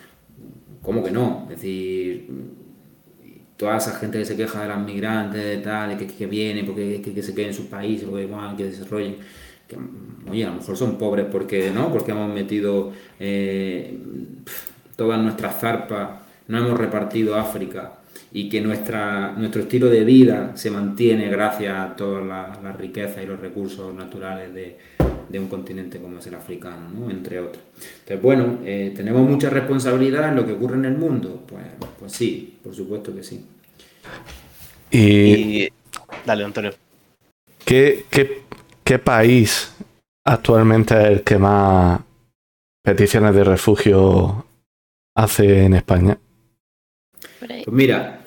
[0.83, 1.47] ¿cómo que no?
[1.49, 2.29] Es decir,
[3.57, 7.15] toda esa gente que se queja de las migrantes, tal, que, que vienen, porque que,
[7.15, 9.17] que se queden en sus países, porque que desarrollen,
[9.69, 9.77] que,
[10.29, 11.93] oye, a lo mejor son pobres porque, ¿no?
[11.93, 13.97] Porque hemos metido eh,
[14.97, 16.19] todas nuestras zarpas,
[16.49, 17.98] no hemos repartido África
[18.33, 22.25] y que nuestra, nuestro estilo de vida se mantiene gracias a todas
[22.63, 24.79] las riquezas y los recursos naturales de,
[25.29, 27.11] de un continente como es el africano, ¿no?
[27.11, 27.63] entre otros.
[28.01, 31.45] Entonces, bueno, eh, ¿tenemos mucha responsabilidad en lo que ocurre en el mundo?
[31.47, 31.65] Pues,
[31.99, 33.45] pues sí, por supuesto que sí.
[34.91, 35.69] ¿Y Y.
[36.25, 36.73] Dale, Antonio.
[37.65, 38.43] qué, qué,
[38.85, 39.75] qué país
[40.25, 42.01] actualmente es el que más
[42.83, 44.47] peticiones de refugio
[45.15, 46.19] hace en España?
[47.65, 48.18] Pues mira,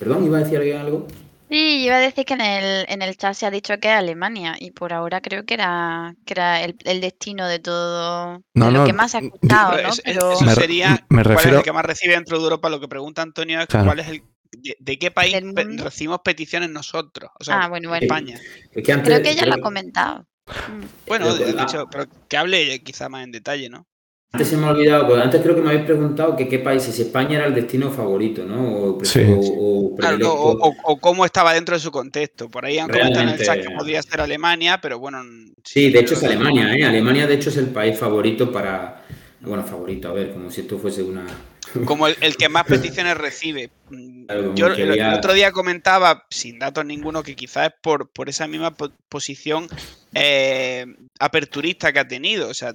[0.00, 1.06] perdón, iba a decir alguien algo.
[1.48, 3.94] Sí, iba a decir que en el, en el chat se ha dicho que es
[3.94, 8.66] Alemania y por ahora creo que era, que era el, el destino de todo, No,
[8.66, 9.88] de lo que más se ha escuchado, ¿no?
[9.88, 12.38] es- es- Pero eso Me sería me cuál es refiero- el que más recibe dentro
[12.38, 12.68] de Europa.
[12.70, 13.86] Lo que pregunta Antonio es Claro.
[13.86, 14.22] cuál es el.
[14.52, 17.30] De, de qué país pe- recibimos peticiones nosotros?
[17.38, 18.02] O sea, Ah, bueno, bueno.
[18.04, 18.38] España.
[18.72, 20.26] Es que antes, creo que ella lo ha comentado.
[20.46, 20.84] Mm.
[21.06, 23.86] Bueno, de ah, hecho, pero que hable quizá más en detalle, ¿no?
[24.32, 26.84] Antes se me ha olvidado, pues antes creo que me habéis preguntado que qué país,
[26.84, 28.74] si España era el destino favorito, ¿no?
[28.94, 29.22] O, Sí.
[29.28, 32.48] o- o Claro, o, o- o cómo estaba dentro de su contexto.
[32.48, 35.20] Por ahí han comentado en el chat que Realmente- podría ser Alemania, pero bueno.
[35.64, 36.84] Sí, de hecho es Alemania, ¿eh?
[36.84, 39.04] Alemania de hecho es el país favorito para...
[39.40, 41.26] Bueno, favorito, a ver, como si esto fuese una...
[41.86, 43.70] Como el, el que más peticiones recibe.
[43.90, 48.28] Mm, Claro, Yo el, otro día comentaba, sin datos ninguno, que quizás es por, por
[48.28, 49.66] esa misma po- posición
[50.14, 50.86] eh,
[51.18, 52.48] aperturista que ha tenido.
[52.48, 52.74] O sea,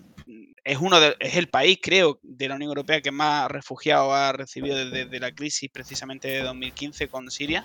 [0.65, 4.31] es uno de- es el país, creo, de la Unión Europea que más refugiados ha
[4.33, 7.63] recibido desde desde la crisis precisamente de 2015 con Siria.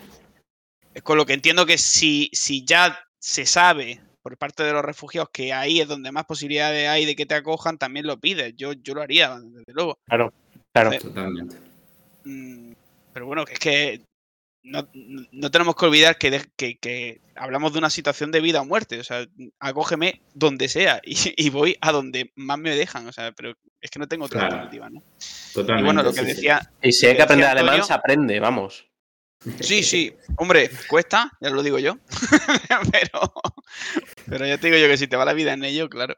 [0.95, 4.85] Es con lo que entiendo que si, si ya se sabe por parte de los
[4.85, 8.55] refugiados que ahí es donde más posibilidades hay de que te acojan, también lo pides.
[8.57, 9.99] Yo, yo lo haría, desde luego.
[10.07, 10.33] Claro,
[10.73, 10.91] claro.
[10.99, 11.57] Totalmente.
[12.25, 12.73] Mm,
[13.15, 14.01] Pero bueno, que es que
[14.63, 14.89] no,
[15.33, 18.65] no tenemos que olvidar que, de- que- que hablamos de una situación de vida o
[18.65, 18.99] muerte.
[19.01, 19.27] O sea,
[19.59, 23.07] acógeme donde sea y, y voy a donde más me dejan.
[23.07, 24.55] O sea, pero es que no tengo otra Claro.
[24.57, 25.03] alternativa, ¿no?
[25.55, 25.83] Totalmente.
[25.83, 26.33] Y bueno, lo que sí, sí.
[26.35, 28.87] decía, Y si hay que aprender alemán, se aprende, vamos.
[29.61, 31.97] Sí, sí, hombre, cuesta, ya lo digo yo.
[32.93, 33.33] pero,
[34.27, 36.15] pero ya te digo yo que si te va la vida en ello, claro.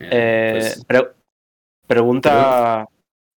[0.00, 1.10] Eh, Pues, pre-
[1.86, 2.86] pregunta.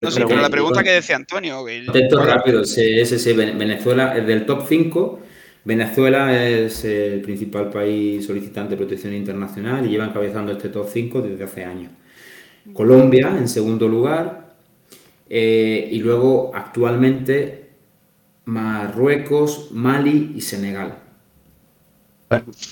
[0.04, 1.66] No sé, Pero pero la pregunta que decía Antonio.
[1.66, 5.20] que- Contesto rápido, sí, sí, sí, Ven- Venezuela es del top 5.
[5.66, 11.22] Venezuela es el principal país solicitante de protección internacional y lleva encabezando este top 5
[11.22, 11.92] desde hace años.
[12.74, 14.56] Colombia en segundo lugar
[15.30, 17.70] eh, y luego actualmente
[18.46, 20.98] Marruecos, Mali y Senegal.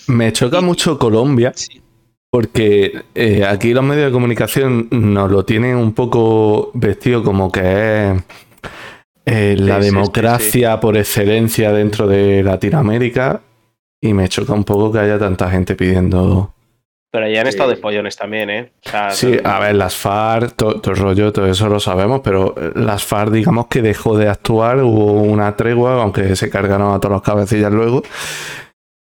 [0.08, 1.82] Me choca mucho Colombia Sí.
[2.32, 7.60] Porque eh, aquí los medios de comunicación nos lo tienen un poco vestido como que
[8.12, 8.24] es
[9.26, 13.41] eh, la Sí, sí, sí, democracia por excelencia dentro de Latinoamérica
[14.02, 16.54] y me choca un poco que haya tanta gente pidiendo...
[17.13, 18.72] Pero ya han estado de pollones también, ¿eh?
[18.86, 22.22] O sea, Sí, a ver, las FARC, to- todo, el rollo, todo eso lo sabemos,
[22.24, 26.94] pero eh, las FARC digamos que dejó de actuar, hubo una tregua, aunque se cargaron
[26.94, 28.02] a todos los cabecillas luego,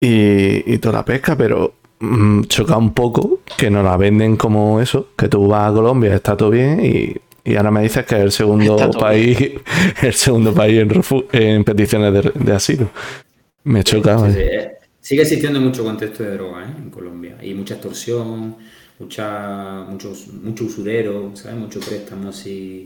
[0.01, 4.79] y, y toda la pesca, pero mm, choca un poco que nos la venden como
[4.81, 7.15] eso, que tú vas a Colombia, está todo bien, y,
[7.49, 9.37] y ahora me dices que es el segundo país,
[10.01, 10.85] el segundo país
[11.31, 12.89] en, peticiones de, de asilo.
[13.63, 14.33] Me choca, Sí, vaya.
[14.33, 16.73] sí, eh, Sigue existiendo mucho contexto de droga ¿eh?
[16.77, 18.57] en Colombia y mucha extorsión,
[18.99, 21.57] mucha, muchos, mucho usurero, ¿sabes?
[21.57, 22.85] Muchos préstamos y...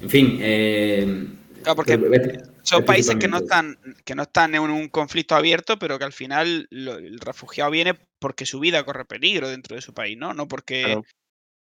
[0.00, 1.26] En fin, eh,
[1.62, 4.88] Claro, porque pero es- Son es países que no están, que no están en un
[4.88, 9.48] conflicto abierto, pero que al final lo- el refugiado viene porque su vida corre peligro
[9.48, 10.32] dentro de su país, ¿no?
[10.34, 11.04] No porque, Claro.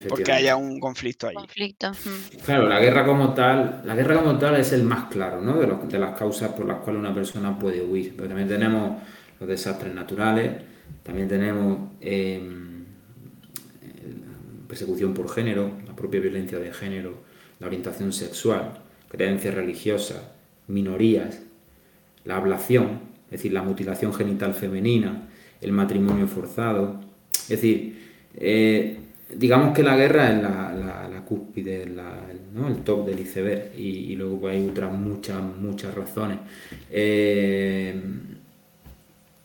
[0.10, 1.36] porque haya un conflicto allí.
[1.36, 1.92] Conflicto.
[1.92, 2.38] mm.
[2.46, 5.60] Claro, la guerra como tal, la guerra como tal es el más claro, ¿no?
[5.60, 8.14] De, los- de las causas por las cuales una persona puede huir.
[8.16, 9.02] Pero también tenemos
[9.40, 10.62] los desastres naturales,
[11.04, 12.42] también tenemos eh,
[14.68, 17.24] persecución por género, la propia violencia de género,
[17.60, 18.81] la orientación sexual,
[19.12, 20.22] creencias religiosas,
[20.68, 21.42] minorías,
[22.26, 25.28] la ablación, es decir, la mutilación genital femenina,
[25.62, 27.00] el matrimonio forzado.
[27.34, 28.00] Es decir,
[28.36, 28.98] eh,
[29.36, 32.68] digamos que la guerra es la, la- cúspide, la- ¿no?
[32.68, 36.40] el top del iceberg y, y luego pues, hay otras muchas, muchas razones.
[36.90, 37.96] Eh,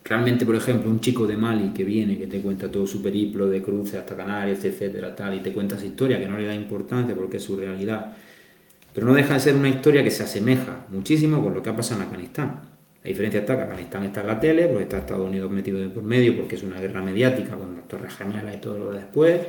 [0.03, 3.47] realmente, por ejemplo, un chico de Mali que viene, que te cuenta todo su periplo
[3.47, 6.55] de cruce hasta Canarias, etcétera, tal, y te cuenta esa historia que no le da
[6.55, 8.13] importancia porque es su realidad,
[8.97, 11.75] pero no deja de ser una historia que se asemeja muchísimo con lo que ha
[11.75, 12.61] pasado en Afganistán.
[13.03, 15.87] La diferencia está que Afganistán está en la tele, porque está Estados Unidos metido de
[15.89, 19.01] por medio, porque es una guerra mediática con las Torres Gemelas y todo lo de
[19.01, 19.41] después,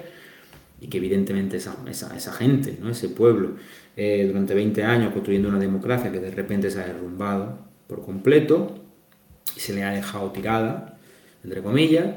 [0.83, 2.91] y que evidentemente esa, esa, gente, ¿no?
[2.91, 3.53] ese pueblo,
[3.97, 8.75] eh, durante 20 años construyendo una democracia que de repente se ha derrumbado por completo
[9.57, 10.99] y se le ha dejado tirada,
[11.43, 12.17] entre comillas,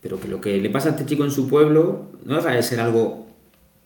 [0.00, 2.62] pero que lo que le pasa a este chico en su pueblo no deja de
[2.62, 3.26] ser algo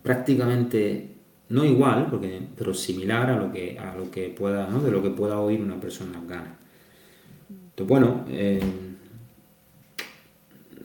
[0.03, 1.16] prácticamente
[1.49, 4.81] no igual, porque, pero similar a lo que, a lo que pueda, ¿no?
[4.81, 6.57] de lo que pueda oír una persona afgana.
[7.49, 8.61] Entonces, bueno, eh,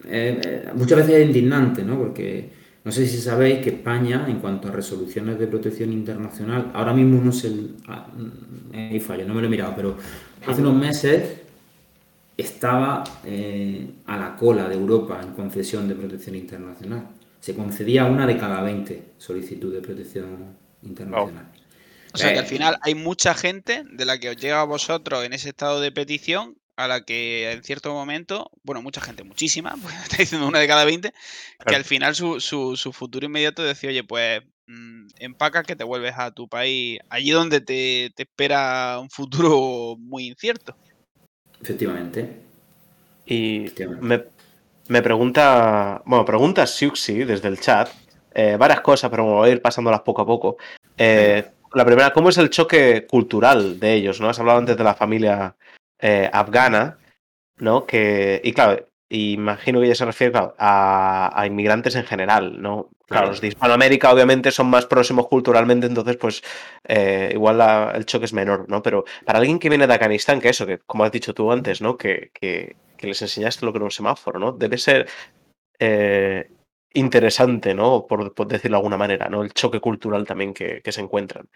[0.05, 1.97] eh, eh, muchas veces es indignante, ¿no?
[1.97, 2.49] Porque
[2.83, 7.21] no sé si sabéis que España, en cuanto a resoluciones de protección internacional, ahora mismo
[7.23, 7.75] no sé el.
[7.87, 9.95] ah, mm, fallo, no me lo he mirado, pero
[10.45, 11.37] hace unos meses
[12.35, 17.07] estaba a la cola de Europa en concesión de protección internacional.
[17.41, 21.51] Se concedía una de cada 20 solicitudes de protección internacional.
[22.13, 24.65] O sea que Eh, al final hay mucha gente de la que os llega a
[24.65, 29.23] vosotros en ese estado de petición a la que en cierto momento, bueno, mucha gente,
[29.23, 31.11] muchísima, porque está diciendo una de cada 20,
[31.67, 35.83] que al final su, su- su futuro inmediato decía, oye, pues mm, empaca que te
[35.83, 40.75] vuelves a tu país, allí donde te, te espera un futuro muy incierto.
[41.61, 42.41] Efectivamente.
[43.25, 44.05] Y Efectivamente.
[44.91, 47.89] Me, pregunta, bueno, pregunta Siuxi desde el chat,
[48.33, 50.57] eh, varias cosas, pero voy a ir pasándolas poco a poco.
[50.97, 54.19] Eh, la primera, ¿cómo es el choque cultural de ellos?
[54.19, 54.27] ¿no?
[54.29, 55.55] Has hablado antes de la familia
[55.97, 56.97] eh, afgana,
[57.57, 57.85] ¿no?
[57.85, 62.89] Que, y claro, imagino que ella se refiere a, a inmigrantes en general, ¿no?
[63.09, 63.27] Claro, Claro.
[63.27, 66.41] los de Hispanoamérica obviamente son más próximos culturalmente, entonces pues
[66.87, 68.81] eh, igual la- el choque es menor, ¿no?
[68.81, 71.81] Pero para alguien que viene de Afganistán, que eso, que como has dicho tú antes,
[71.81, 71.97] ¿no?
[71.97, 74.53] Que, que, que les enseñaste lo que era un semáforo, ¿no?
[74.53, 75.07] Debe ser
[75.79, 76.49] eh,
[76.93, 78.05] interesante, ¿no?
[78.07, 79.43] Por, por decirlo de alguna manera, ¿no?
[79.43, 81.47] El choque cultural también que, que se encuentran.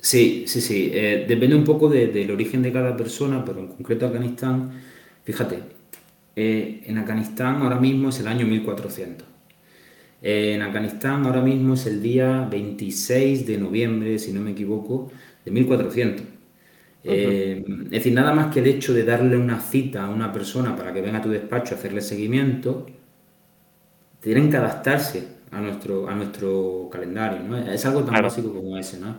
[0.00, 0.90] Sí, sí, sí.
[0.94, 4.80] eh, depende un poco de- del origen de cada persona, pero en concreto Afganistán,
[5.24, 5.62] fíjate,
[6.40, 9.26] eh, en Afganistán ahora mismo es el año 1400.
[10.22, 15.10] Eh, en Afganistán ahora mismo es el día 26 de noviembre, si no me equivoco,
[15.44, 16.24] de 1400.
[17.02, 20.76] Eh, es decir, nada más que el hecho de darle una cita a una persona
[20.76, 22.86] para que venga a tu despacho a hacerle seguimiento,
[24.20, 27.56] tienen que adaptarse a nuestro, a nuestro calendario, ¿no?
[27.56, 29.16] Es algo tan básico como ese, ¿no?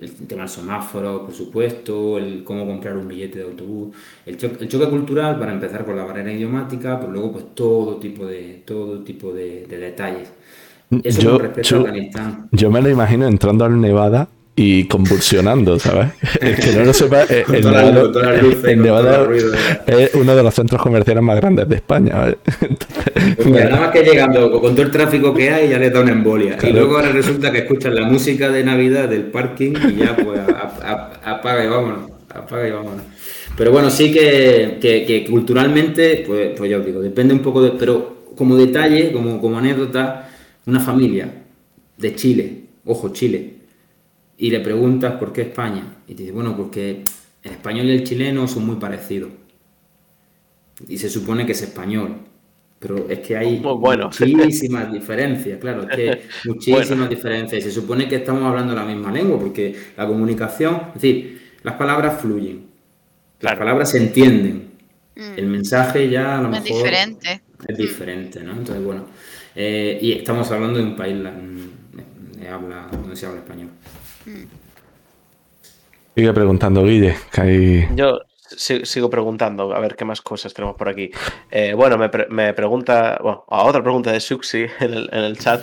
[0.00, 3.94] El tema del semáforo, por supuesto, el cómo comprar un billete de autobús,
[4.26, 7.96] el choque, el choque cultural para empezar con la barrera idiomática, pero luego pues todo
[7.96, 10.32] tipo de, todo tipo de, detalles.
[11.04, 11.86] Eso yo, yo,
[12.50, 16.08] yo me lo imagino entrando al Nevada y convulsionando, ¿sabes?
[16.40, 19.26] El que no lo sepa, eh, el, Nevada,
[19.86, 22.14] es uno de los centros comerciales más grandes de España.
[22.16, 22.38] ¿vale?
[23.36, 26.12] Pues nada más que llegando con todo el tráfico que hay ya le da una
[26.12, 26.58] embolia.
[26.62, 30.40] Y luego ahora resulta que escuchan la música de Navidad del parking y ya pues
[31.24, 33.02] apaga y vámonos, apaga y vámonos.
[33.56, 37.72] Pero bueno, sí que, que, culturalmente, pues, pues ya os digo, depende un poco de...
[37.72, 40.30] Pero como detalle, como, como anécdota,
[40.66, 41.30] una familia
[41.98, 43.59] de Chile, ojo, Chile,
[44.40, 45.84] y le preguntas por qué España.
[46.08, 47.04] Y te dice, bueno, porque
[47.42, 49.30] el español y el chileno son muy parecidos.
[50.88, 52.16] Y se supone que es español.
[52.78, 57.60] Pero es que hay muchísimas diferencias, claro, es que muchísimas diferencias.
[57.60, 61.74] Y se supone que estamos hablando la misma lengua, porque la comunicación, es decir, las
[61.74, 62.64] palabras fluyen,
[63.40, 64.70] las palabras se entienden.
[65.16, 65.32] Mm.
[65.36, 67.42] El mensaje ya a lo es mejor diferente.
[67.68, 68.52] es diferente, ¿no?
[68.52, 69.04] Entonces, bueno,
[69.54, 73.68] eh, y estamos hablando de un país de habla, donde se habla español.
[76.14, 78.20] Sigue preguntando, Guille, que Yo
[78.56, 81.10] sigo preguntando, a ver qué más cosas tenemos por aquí.
[81.50, 85.62] Eh, bueno, me, pregunta, bueno, a otra pregunta de Suxi en el, chat.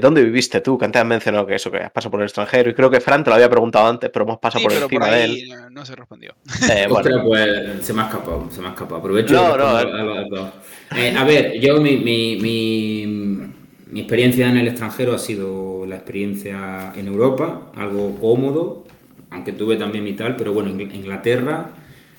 [0.00, 0.76] ¿Dónde viviste tú?
[0.76, 2.70] Que antes has mencionado que eso, que has pasado por el extranjero.
[2.70, 5.24] Y creo que Fran te lo había preguntado antes, pero hemos pasado por encima de
[5.24, 5.48] él.
[5.70, 6.34] No se respondió.
[6.68, 7.22] Eh, bueno.
[7.24, 8.96] pues se me ha escapado, se me ha escapado.
[8.96, 9.34] Aprovecho.
[9.34, 10.52] No, no.
[10.96, 13.57] Eh, a ver, yo mi, mi mi
[13.94, 18.84] experiencia en el extranjero ha sido la experiencia en Europa, algo cómodo,
[19.30, 21.70] aunque tuve también mi tal, pero bueno, en Inglaterra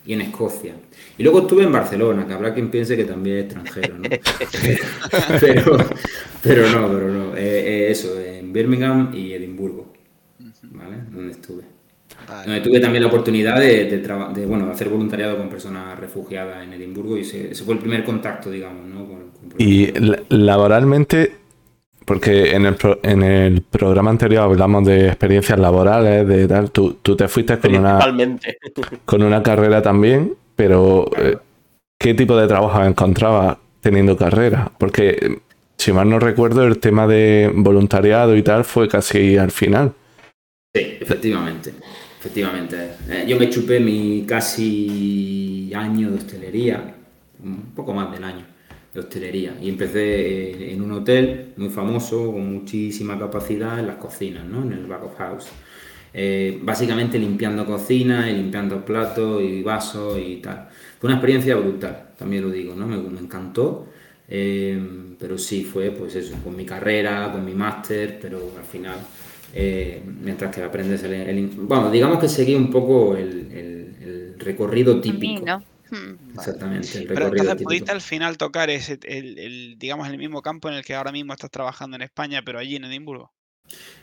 [0.06, 0.74] y en Escocia.
[1.18, 4.04] Y luego estuve en Barcelona, que habrá quien piense que también es extranjero, ¿no?
[5.40, 5.78] pero,
[6.42, 7.36] pero no, pero no.
[7.36, 9.94] Eh, eh, eso, en Birmingham y Edimburgo,
[10.72, 10.98] ¿vale?
[11.12, 11.64] Donde estuve.
[12.46, 17.18] Donde tuve también la oportunidad de, de, bueno, hacer voluntariado con personas refugiadas en Edimburgo
[17.18, 19.30] y ese, fue el primer contacto, digamos, ¿no?
[19.58, 19.92] y
[20.30, 21.39] laboralmente
[22.10, 26.72] porque en el, en el programa anterior hablamos de experiencias laborales, de tal.
[26.72, 28.00] Tú, te fuiste con una,
[29.06, 31.38] con una carrera también, pero eh,
[32.00, 34.72] ¿qué tipo de trabajo encontrabas teniendo carrera?
[34.80, 35.38] Porque,
[35.78, 39.94] si mal no recuerdo, el tema de voluntariado y tal fue casi al final.
[40.74, 41.74] Sí, efectivamente.
[42.20, 42.90] Efectivamente.
[43.08, 46.96] Eh, yo me chupé mi casi año de hostelería,
[47.44, 48.49] un poco más del año
[48.94, 49.56] de hostelería.
[49.62, 54.64] Y empecé eh, en un hotel muy famoso, con muchísima capacidad en las cocinas, ¿no?
[54.64, 55.48] en el back of house.
[56.12, 60.68] Eh, básicamente limpiando cocina y limpiando platos y vasos y tal.
[61.00, 62.88] Fue una experiencia brutal, también lo digo, ¿no?
[62.88, 63.88] me, encantó.
[64.28, 64.80] Eh,
[65.20, 68.98] pero sí, fue pues eso, con mi carrera, con mi máster, pero al final,
[70.24, 75.62] mientras que aprendes el, Bueno, digamos que seguí un poco el, recorrido típico.
[75.92, 76.36] Hmm.
[76.36, 77.06] Exactamente.
[77.08, 80.96] Pero entonces pudiste al final tocar ese, el, digamos, el mismo campo en el que
[80.96, 83.32] ahora mismo estás trabajando en España, pero allí en Edimburgo.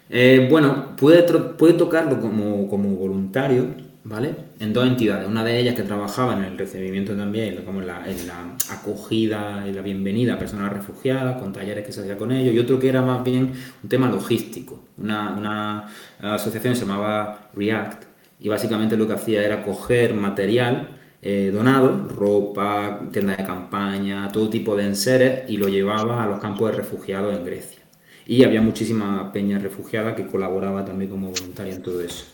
[0.09, 3.74] Eh, bueno, pude, pude tocarlo como, como, voluntario,
[4.05, 4.34] ¿vale?
[4.61, 5.26] En dos entidades.
[5.26, 9.64] Una de ellas que trabajaba en el recibimiento también, como en la, en la acogida
[9.68, 12.78] y la bienvenida a personas refugiadas, con talleres que se hacía con ellos, y otro
[12.78, 14.84] que era más bien un tema logístico.
[14.99, 15.89] Una, una
[16.34, 18.05] asociación se llamaba React,
[18.39, 20.95] y básicamente lo que hacía era coger material
[21.29, 26.39] eh, donado, ropa, tiendas de campaña, todo tipo de enseres y lo llevaba a los
[26.39, 27.81] campos de refugiados en Grecia.
[28.29, 32.27] Y había muchísima peña refugiada que colaboraba también como voluntaria en todo eso.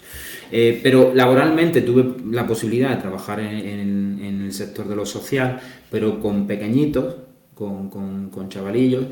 [0.51, 5.59] Eh, pero laboralmente tuve la posibilidad de trabajar en, el sector de lo social,
[5.91, 7.17] pero con pequeñitos,
[7.55, 9.07] con, con, chavalillos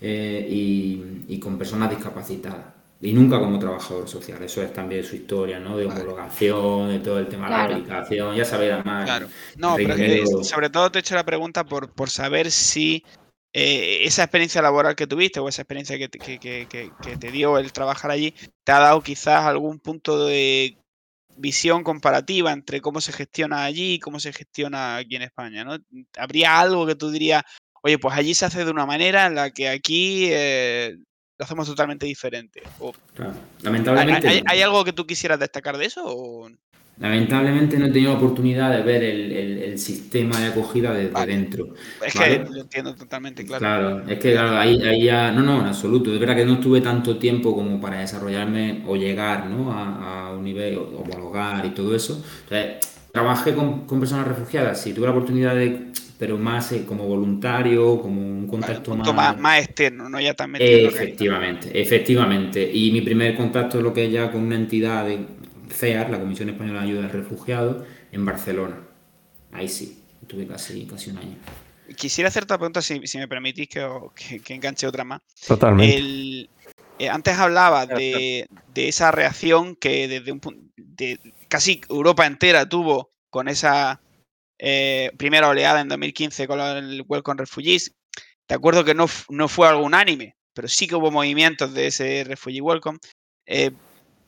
[0.00, 4.42] eh, y, y con personas discapacitadas y nunca como trabajador social.
[4.42, 5.76] Eso es también su historia, ¿no?
[5.76, 9.04] De homologación, de todo el tema de la aplicación, ya sabéis además.
[9.04, 9.28] Claro.
[9.56, 13.04] No, pero sobre todo te he hecho la pregunta por, por saber si
[13.52, 18.10] eh, esa experiencia laboral que tuviste o esa experiencia que, que, te dio el trabajar
[18.10, 18.34] allí
[18.64, 20.76] te ha dado quizás algún punto de
[21.38, 25.78] visión comparativa entre cómo se gestiona allí y cómo se gestiona aquí en España, ¿no?
[26.18, 27.44] ¿Habría algo que tú dirías,
[27.82, 30.96] oye, pues allí se hace de una manera en la que aquí eh,
[31.38, 32.62] lo hacemos totalmente diferente.
[33.62, 34.42] Lamentablemente.
[34.46, 36.50] ¿hay, algo que tú quisieras destacar de eso?
[36.98, 41.74] Lamentablemente no he tenido la oportunidad de ver el, sistema de acogida desde dentro.
[42.04, 43.60] Es que lo entiendo totalmente, claro.
[43.60, 45.30] Claro, es que claro, ahí, ahí, ya.
[45.30, 46.14] No, no, en absoluto.
[46.14, 49.70] Es verdad que no estuve tanto tiempo como para desarrollarme o llegar ¿no?
[49.70, 52.24] a, un nivel, homologar y todo eso.
[53.12, 55.92] trabajé con, con, personas refugiadas, sí, tuve la oportunidad de.
[56.18, 60.20] Pero más eh, como voluntario, como un contacto más, más, externo, ¿no?
[60.20, 60.64] Ya también.
[60.86, 62.70] Efectivamente, efectivamente.
[62.72, 65.26] Y mi primer contacto es lo que es ya con una entidad de
[65.70, 68.80] CEAR, la Comisión Española de Ayuda al Refugiado, en Barcelona.
[69.52, 71.36] Ahí sí, tuve casi, casi un año.
[71.96, 73.86] Quisiera hacerte otra pregunta, si, me permitís que,
[74.42, 75.20] que, enganche otra más.
[75.46, 76.48] Totalmente.
[76.98, 80.40] Eh, antes hablaba de, esa reacción que desde un
[80.76, 84.00] de casi Europa entera tuvo con esa
[84.58, 87.94] eh, primera oleada en 2015 con el Welcome Refugees.
[88.48, 92.24] De acuerdo que no, no fue algo unánime, pero sí que hubo movimientos de ese
[92.24, 92.98] Refugee Welcome.
[93.46, 93.72] Eh,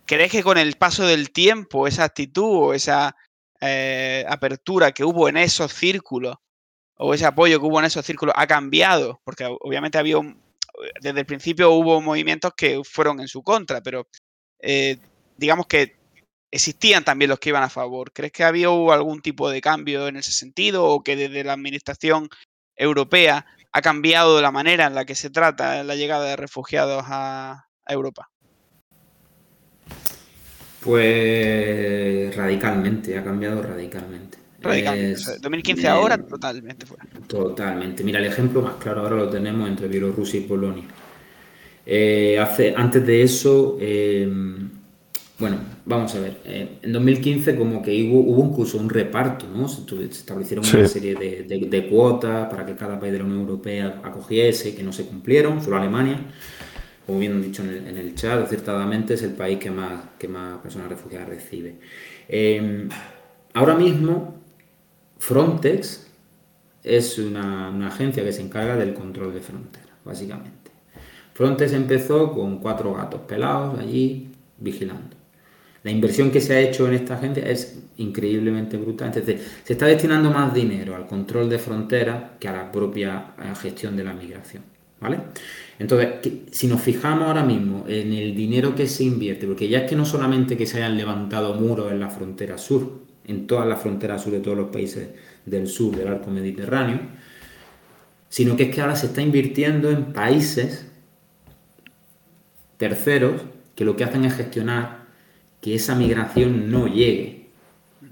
[0.07, 3.15] ¿Crees que con el paso del tiempo, esa actitud o esa
[3.61, 6.37] eh, apertura que hubo en esos círculos,
[6.97, 9.21] o ese apoyo que hubo en esos círculos, ha cambiado?
[9.25, 10.17] Porque obviamente había
[11.01, 14.09] desde el principio hubo movimientos que fueron en su contra, pero
[14.61, 14.99] eh,
[15.37, 15.98] digamos que
[16.51, 18.13] existían también los que iban a favor.
[18.13, 22.29] ¿Crees que había algún tipo de cambio en ese sentido o que desde la administración
[22.77, 27.67] europea ha cambiado la manera en la que se trata la llegada de refugiados a
[27.87, 28.31] Europa?
[30.81, 34.39] Pues radicalmente, ha cambiado radicalmente.
[34.61, 35.39] Radicalmente.
[35.41, 37.05] 2015 ahora totalmente fuera.
[37.27, 38.03] Totalmente.
[38.03, 40.85] Mira, el ejemplo más claro ahora lo tenemos entre Bielorrusia y Polonia.
[41.87, 44.71] Eh, hace, antes de eso, em,
[45.39, 46.39] bueno, vamos a ver.
[46.45, 49.69] Eh, en 2015 como que hubo, hubo incluso un reparto, ¿no?
[49.69, 54.01] Se, establecieron una serie de, de, cuotas para que cada país de la Unión Europea
[54.03, 56.27] acogiese, que no se cumplieron, solo Alemania
[57.09, 60.91] como bien dicho en el, chat, acertadamente es el país que más, que más personas
[60.91, 61.79] refugiadas recibe.
[62.29, 62.87] Em,
[63.55, 64.35] ahora mismo,
[65.17, 66.07] Frontex
[66.85, 70.71] es una, agencia que se encarga del control de fronteras, básicamente.
[71.33, 74.29] Frontex empezó con cuatro gatos pelados allí
[74.59, 75.17] vigilando.
[75.85, 79.09] La inversión que se ha hecho en esta agencia es increíblemente brutal.
[79.09, 83.55] Entonces, se está destinando más dinero al control de fronteras que a la propia eh,
[83.61, 84.63] gestión de la migración.
[85.01, 85.21] ¿Vale?
[85.79, 89.89] Entonces, si nos fijamos ahora mismo en el dinero que se invierte, porque ya es
[89.89, 93.81] que no solamente que se hayan levantado muros en la frontera sur, en todas las
[93.81, 95.11] fronteras sur de todos los países
[95.47, 96.99] del sur del arco mediterráneo,
[98.29, 100.91] sino que es que ahora se está invirtiendo en países
[102.77, 103.43] terceros
[103.75, 104.98] que lo que hacen es gestionar
[105.61, 107.39] que esa migración no llegue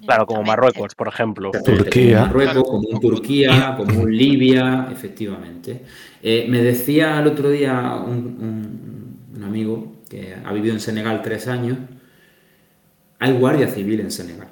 [0.07, 1.51] Claro, como Marruecos, por ejemplo.
[1.51, 2.18] Turquía.
[2.18, 5.82] Como Marruecos, como un Turquía, como un Libia, efectivamente.
[6.22, 11.78] Eh, me decía el otro día un, amigo que ha vivido en Senegal tres años,
[13.18, 14.49] hay guardia civil en Senegal.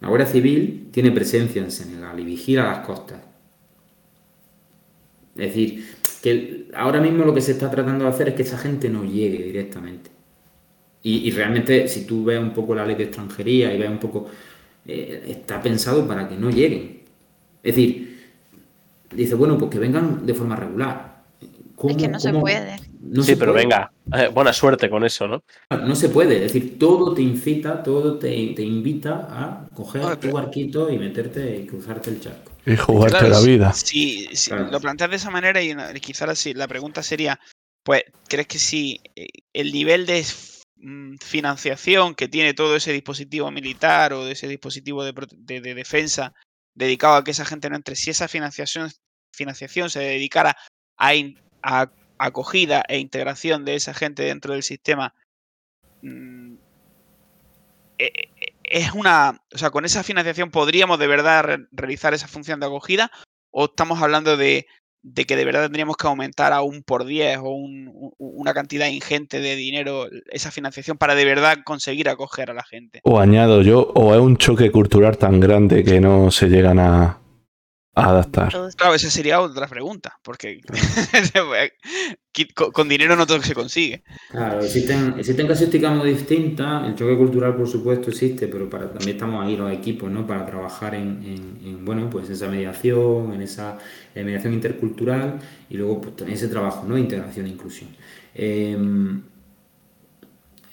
[0.00, 3.18] La Guardia Civil tiene presencia en Senegal y vigila las costas.
[5.34, 5.86] Es decir,
[6.22, 9.04] que ahora mismo lo que se está tratando de hacer es que esa gente no
[9.04, 10.10] llegue directamente.
[11.08, 14.26] Y, realmente, si tú ves un poco la ley de extranjería y ves un poco,
[14.84, 17.02] eh, está pensado para que no lleguen.
[17.62, 18.32] Es decir,
[19.12, 21.22] dice, bueno, pues que vengan de forma regular.
[21.90, 22.80] es que no se puede.
[23.22, 25.44] sí, pero venga, eh, buena suerte con eso, ¿no?
[25.70, 30.90] No se puede, es decir, todo te incita, todo te, invita a coger tu barquito
[30.90, 32.50] y meterte y cruzarte el charco.
[32.66, 33.72] Y jugarte la vida.
[33.74, 34.28] Si,
[34.72, 37.38] lo planteas de esa manera y quizás así, la pregunta sería,
[37.84, 40.24] pues, ¿crees que si eh, el nivel de
[41.20, 46.34] financiación que tiene todo ese dispositivo militar o de ese dispositivo de, defensa
[46.74, 48.90] dedicado a que esa gente no entre, si esa financiación,
[49.32, 50.56] financiación se dedicara
[50.98, 55.14] a, acogida e integración de esa gente dentro del sistema,
[56.02, 56.54] mm,
[57.98, 62.60] e, e, es una, o sea, con esa financiación podríamos de verdad realizar esa función
[62.60, 63.10] de acogida
[63.50, 64.66] o estamos hablando de,
[65.02, 67.56] de que de verdad tendríamos que aumentar a un por 10 o
[68.18, 73.00] una cantidad ingente de dinero esa financiación para de verdad conseguir acoger a la gente.
[73.04, 77.20] O añado yo, o es un choque cultural tan grande que no se llegan a,
[77.96, 78.52] adaptar.
[78.76, 80.60] Claro, esa sería otra pregunta, porque
[82.54, 84.04] con, dinero no todo se consigue.
[84.30, 89.16] Claro, existen, existen casuísticas muy distintas, el choque cultural por supuesto existe, pero para, también
[89.16, 90.26] estamos ahí los equipos, ¿no?
[90.26, 93.78] Para trabajar en, bueno, pues esa mediación, en esa
[94.14, 95.38] mediación intercultural
[95.70, 96.98] y luego pues, también ese trabajo, ¿no?
[96.98, 97.88] Integración e inclusión.
[98.34, 99.22] Em,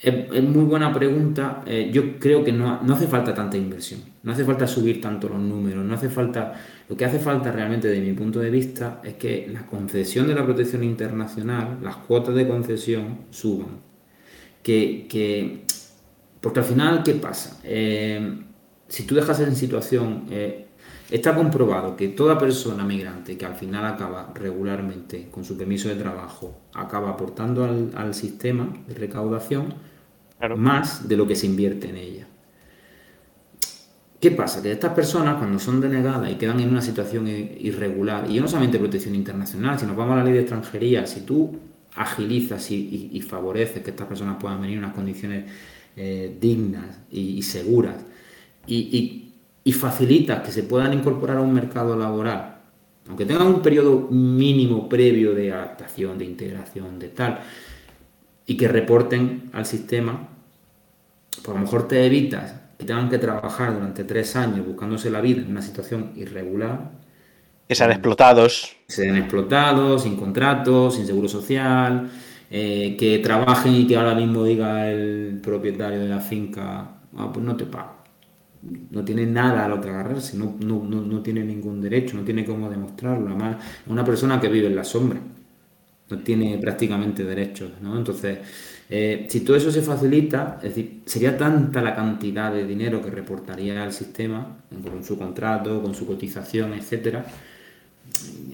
[0.04, 1.64] es, muy buena pregunta.
[1.66, 5.30] Eh, yo creo que no, no hace falta tanta inversión, no hace falta subir tanto
[5.30, 6.54] los números, no hace falta
[6.90, 10.36] lo que hace falta realmente, desde mi punto de vista, es que la concesión de
[10.36, 13.82] la protección internacional, las cuotas de concesión suban.
[14.62, 15.66] Que,
[16.40, 17.60] Porque al final, ¿qué pasa?
[17.64, 18.44] Eh,
[18.88, 20.68] si tú dejas en situación, eh,
[21.10, 25.96] está comprobado que toda persona migrante que al final acaba regularmente con su permiso de
[25.96, 29.74] trabajo, acaba aportando al, sistema de recaudación
[30.50, 32.28] más de lo que se invierte en ella.
[34.24, 34.62] ¿Qué pasa?
[34.62, 38.80] Que estas personas, cuando son denegadas y quedan en una situación irregular, y no solamente
[38.80, 41.60] protección internacional, si nos vamos a la ley de extranjería, si tú
[41.96, 45.46] agilizas y, favoreces que estas personas puedan venir en unas condiciones
[45.98, 47.98] eh, dignas y, seguras,
[48.66, 49.30] y,
[49.74, 52.62] facilitas que se puedan incorporar a un mercado laboral,
[53.10, 57.42] aunque tengan un periodo mínimo previo de adaptación, de integración, de tal,
[58.46, 60.30] y que reporten al sistema,
[61.38, 65.22] pues a lo mejor te evitas que tengan que trabajar durante tres años buscándose la
[65.22, 66.92] vida en una situación irregular.
[67.68, 68.76] Que sean explotados.
[68.88, 72.10] Que sean explotados, sin contrato, sin seguro social,
[72.50, 77.46] eh, que trabajen y que ahora mismo diga el propietario de la finca, ah, pues
[77.46, 78.04] no te pago.
[78.92, 82.24] No tiene nada a lo que agarrarse, no, no, no, no tiene ningún derecho, no
[82.24, 83.28] tiene cómo demostrarlo.
[83.28, 83.58] Además,
[83.88, 85.20] una persona que vive en la sombra,
[86.10, 87.98] no tiene prácticamente derechos, ¿no?
[87.98, 88.40] Entonces,
[88.96, 93.10] eh, si todo eso se facilita, es decir, sería tanta la cantidad de dinero que
[93.10, 97.26] reportaría al sistema, con su contrato, con su cotización, etcétera,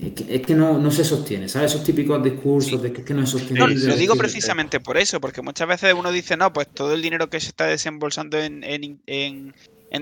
[0.01, 1.73] es que, no, se sostiene, ¿sabes?
[1.73, 3.59] Esos típicos discursos de que, es que no se sostiene.
[3.59, 7.01] No, lo digo precisamente por eso, porque muchas veces uno dice, no, pues todo el
[7.01, 9.53] dinero que se está desembolsando en,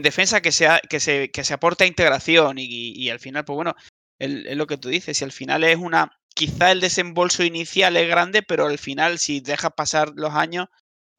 [0.03, 3.75] defensa que, sea, que, se, que se aporta a integración y, al final, pues bueno,
[4.19, 8.07] es lo que tú dices, si al final es una quizá el desembolso inicial es
[8.07, 10.67] grande, pero al final, si dejas pasar los años,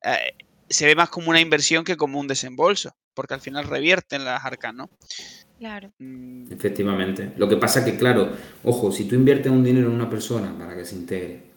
[0.05, 0.35] eh,
[0.69, 4.45] se ve más como una inversión que como un desembolso, porque al final revierten las
[4.45, 4.89] arcas, ¿no?
[5.59, 5.93] Claro.
[5.99, 6.53] Mm.
[6.53, 7.33] Efectivamente.
[7.37, 8.31] Lo que pasa que, claro,
[8.63, 11.51] ojo, si tú inviertes un dinero en una persona para que se integre,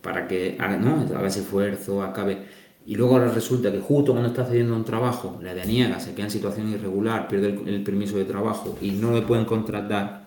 [0.00, 1.02] para que haga, ¿no?
[1.16, 2.46] haga ese esfuerzo, acabe,
[2.84, 6.24] y luego ahora resulta que justo cuando está haciendo un trabajo, le deniega, se queda
[6.24, 10.21] en situación irregular, pierde el, el permiso de trabajo y no le pueden contratar,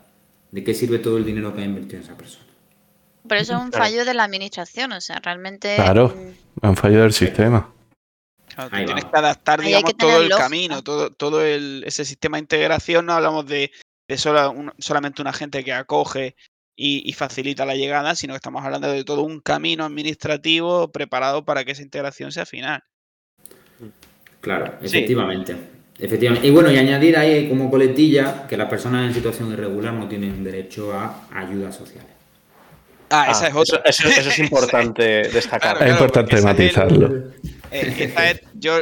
[0.55, 2.45] ¿de qué sirve todo el dinero que ha invertido esa persona?
[3.27, 5.75] Pero eso es un fallo de la administración, o sea, realmente.
[5.75, 6.15] Claro,
[6.61, 7.73] es un fallo del sistema.
[8.71, 13.05] tienes que adaptar, digamos, todo el camino, todo, todo ese sistema de integración.
[13.05, 13.71] No hablamos de,
[14.77, 16.37] solamente una gente que acoge
[16.77, 21.65] y, facilita la llegada, sino que estamos hablando de todo un camino administrativo preparado para
[21.65, 22.81] que esa integración sea final.
[24.39, 25.74] Claro, efectivamente.
[25.97, 26.47] Efectivamente.
[26.47, 30.43] Y bueno, y añadir ahí como coletilla que las personas en situación irregular no tienen
[30.43, 32.05] derecho a ayuda social.
[33.09, 33.81] Ah, esa ah, es otra.
[33.85, 35.81] Eso, es importante destacar.
[35.81, 37.31] es importante matizarlo.
[37.71, 38.79] Eh, yo,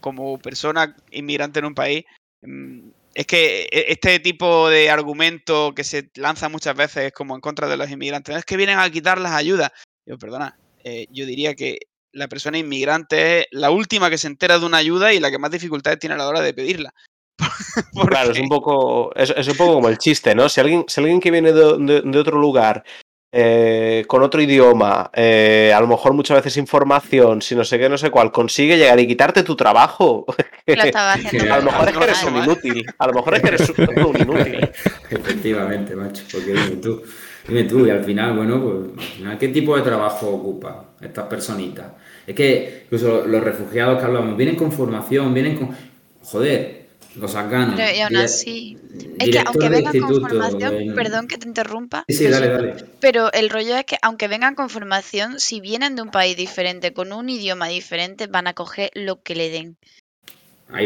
[0.00, 2.04] como, persona inmigrante en un país,
[2.42, 7.40] mm, es que e, este tipo de argumento que se lanza muchas veces como en
[7.40, 9.72] contra de los inmigrantes, es que vienen a quitar las ayudas.
[10.06, 11.80] Yo, perdona, eh, yo diría que
[12.12, 15.38] la persona inmigrante es la última que se entera de una ayuda y la que
[15.38, 16.94] más dificultades tiene a la hora de pedirla.
[18.08, 20.48] Claro, es un poco es, un poco como el chiste, ¿no?
[20.48, 22.84] Si alguien, si alguien que viene de otro lugar
[23.30, 27.88] eh, con otro idioma, eh, a lo mejor muchas veces información, si no sé qué,
[27.88, 30.24] no sé cuál, consigue llegar y quitarte tu trabajo.
[30.66, 32.86] a lo mejor es que eres un inútil.
[32.98, 34.70] A lo mejor es que eres un inútil.
[35.10, 37.02] Efectivamente, macho, porque dime tú,
[37.48, 41.92] dime tú, y al final, bueno, pues, ¿qué tipo de trabajo ocupa estas personitas?
[42.26, 45.76] Es que incluso los refugiados que hablamos, vienen con formación, vienen con.
[46.22, 47.74] Joder, los sacan.
[47.74, 48.78] Pero y aún así.
[49.18, 52.04] Es que aunque vengan con formación, perdón que te interrumpa.
[52.08, 52.76] Sí, dale, dale.
[53.00, 56.92] Pero el rollo es que aunque vengan con formación, si vienen de un país diferente,
[56.92, 59.76] con un idioma diferente, van a coger lo que le den.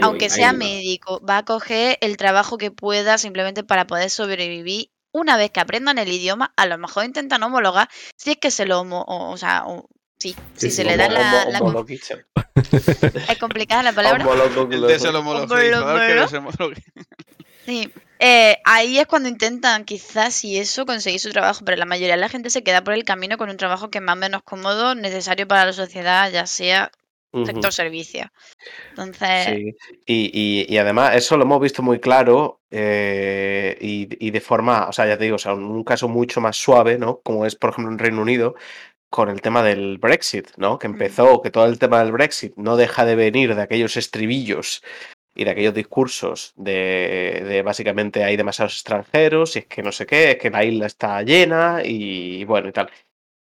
[0.00, 4.90] aunque sea médico, va a coger el trabajo que pueda simplemente para poder sobrevivir.
[5.12, 8.66] Una vez que aprendan el idioma, a lo mejor intentan homologar, si es que se
[8.66, 9.64] lo homo, o, sea,
[10.18, 11.42] Sí, si se le da la.
[13.28, 14.24] es complicada la palabra.
[17.66, 22.14] Sí, eh, ahí es cuando intentan quizás y eso conseguir su trabajo, pero la mayoría
[22.14, 24.20] de la gente se queda por el camino con un trabajo que es más o
[24.20, 26.92] menos cómodo, necesario para la sociedad, ya sea
[27.46, 28.30] sector servicio.
[28.90, 29.74] Entonces.
[30.06, 30.66] Sí.
[30.68, 35.06] Y, además, eso lo hemos visto muy claro eh, y, y, de forma, o sea,
[35.06, 37.20] ya te digo, o sea, un caso mucho más suave, ¿no?
[37.20, 38.54] Como es, por ejemplo, en Reino Unido,
[39.12, 40.78] con el tema del Brexit, ¿no?
[40.78, 44.82] Que empezó, que todo el tema del Brexit no deja de venir de aquellos estribillos
[45.34, 50.32] y de aquellos discursos de, básicamente hay demasiados extranjeros y es que no sé qué,
[50.32, 52.90] es que la isla está llena y bueno y tal.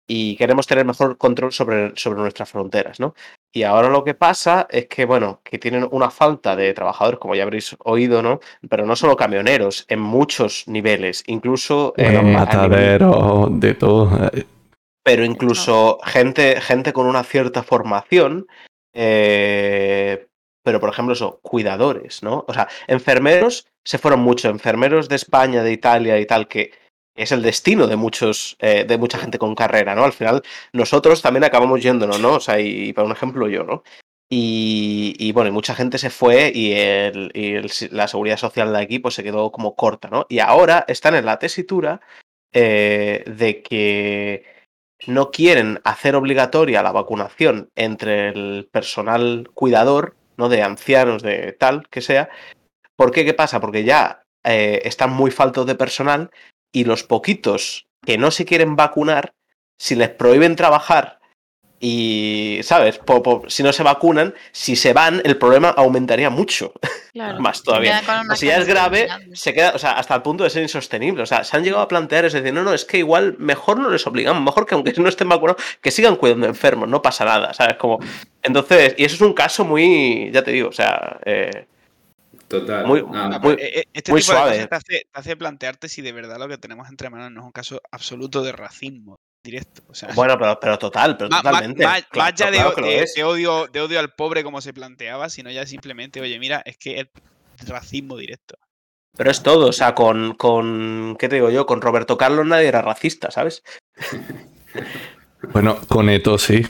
[0.07, 3.15] Y queremos tener mejor control sobre, sobre nuestras fronteras, ¿no?
[3.51, 7.35] Y ahora lo que pasa es que, bueno, que tienen una falta de trabajadores, como
[7.35, 8.39] ya habréis oído, ¿no?
[8.69, 11.93] Pero no solo camioneros, en muchos niveles, incluso...
[11.97, 14.29] Bueno, eh, mataderos, de todo
[15.05, 18.47] pero incluso gente, gente con una cierta formación
[18.97, 20.25] Eh,
[20.63, 22.43] pero, por ejemplo, eso, cuidadores, ¿no?
[22.47, 26.71] O sea, enfermeros se fueron mucho, enfermeros de España, de Italia y tal, que
[27.15, 30.03] es el destino de muchos, eh, de mucha gente con carrera, ¿no?
[30.03, 30.43] Al final,
[30.73, 32.35] nosotros también acabamos yéndonos, ¿no?
[32.35, 33.83] O sea, y, para un ejemplo, yo, ¿no?
[34.29, 36.73] Y, bueno, mucha gente se fue y,
[37.91, 40.25] la seguridad social de aquí pues se quedó como corta, ¿no?
[40.29, 42.01] Y ahora están en la tesitura
[42.51, 44.43] eh, de que
[45.07, 50.49] no quieren hacer obligatoria la vacunación entre el personal cuidador, ¿no?
[50.49, 52.29] De ancianos, de tal, que sea.
[52.95, 53.25] ¿Por qué?
[53.25, 53.61] ¿Qué pasa?
[53.61, 56.31] Porque ya eh, están muy faltos de personal
[56.75, 59.33] y los poquitos que no se quieren vacunar,
[59.77, 61.19] si les prohíben trabajar
[61.79, 62.99] y, ¿sabes?
[63.47, 66.73] si no se vacunan, si se van, el problema aumentaría mucho.
[67.39, 68.01] Más todavía.
[68.35, 71.23] Si ya es grave, se queda, o sea, hasta el punto de ser insostenible.
[71.23, 73.79] O sea, se han llegado a plantear, es decir, no, no, es que igual mejor
[73.79, 77.23] no les obligamos, mejor que aunque no estén vacunados, que sigan cuidando enfermos, no pasa
[77.23, 77.77] nada, ¿sabes?
[77.77, 77.99] Como,
[78.43, 81.67] entonces, y eso es un caso muy, ya te digo, o sea, eh,
[82.47, 82.85] Total.
[82.85, 84.67] Muy, ah, muy, suave.
[84.67, 87.45] te, hace, te hace plantearte si de verdad lo que tenemos entre manos no es
[87.45, 89.83] un caso absoluto de racismo directo.
[90.15, 91.83] bueno, pero, pero total, pero totalmente.
[91.83, 92.03] Más,
[92.35, 96.77] de, odio, de odio al pobre como se planteaba, sino ya simplemente, oye, mira, es
[96.77, 98.57] que es racismo directo.
[99.15, 101.65] Pero es todo, o sea, con, con, ¿qué te digo yo?
[101.65, 103.63] Con Roberto Carlos nadie era racista, ¿sabes?
[105.53, 106.65] bueno, con Eto sí.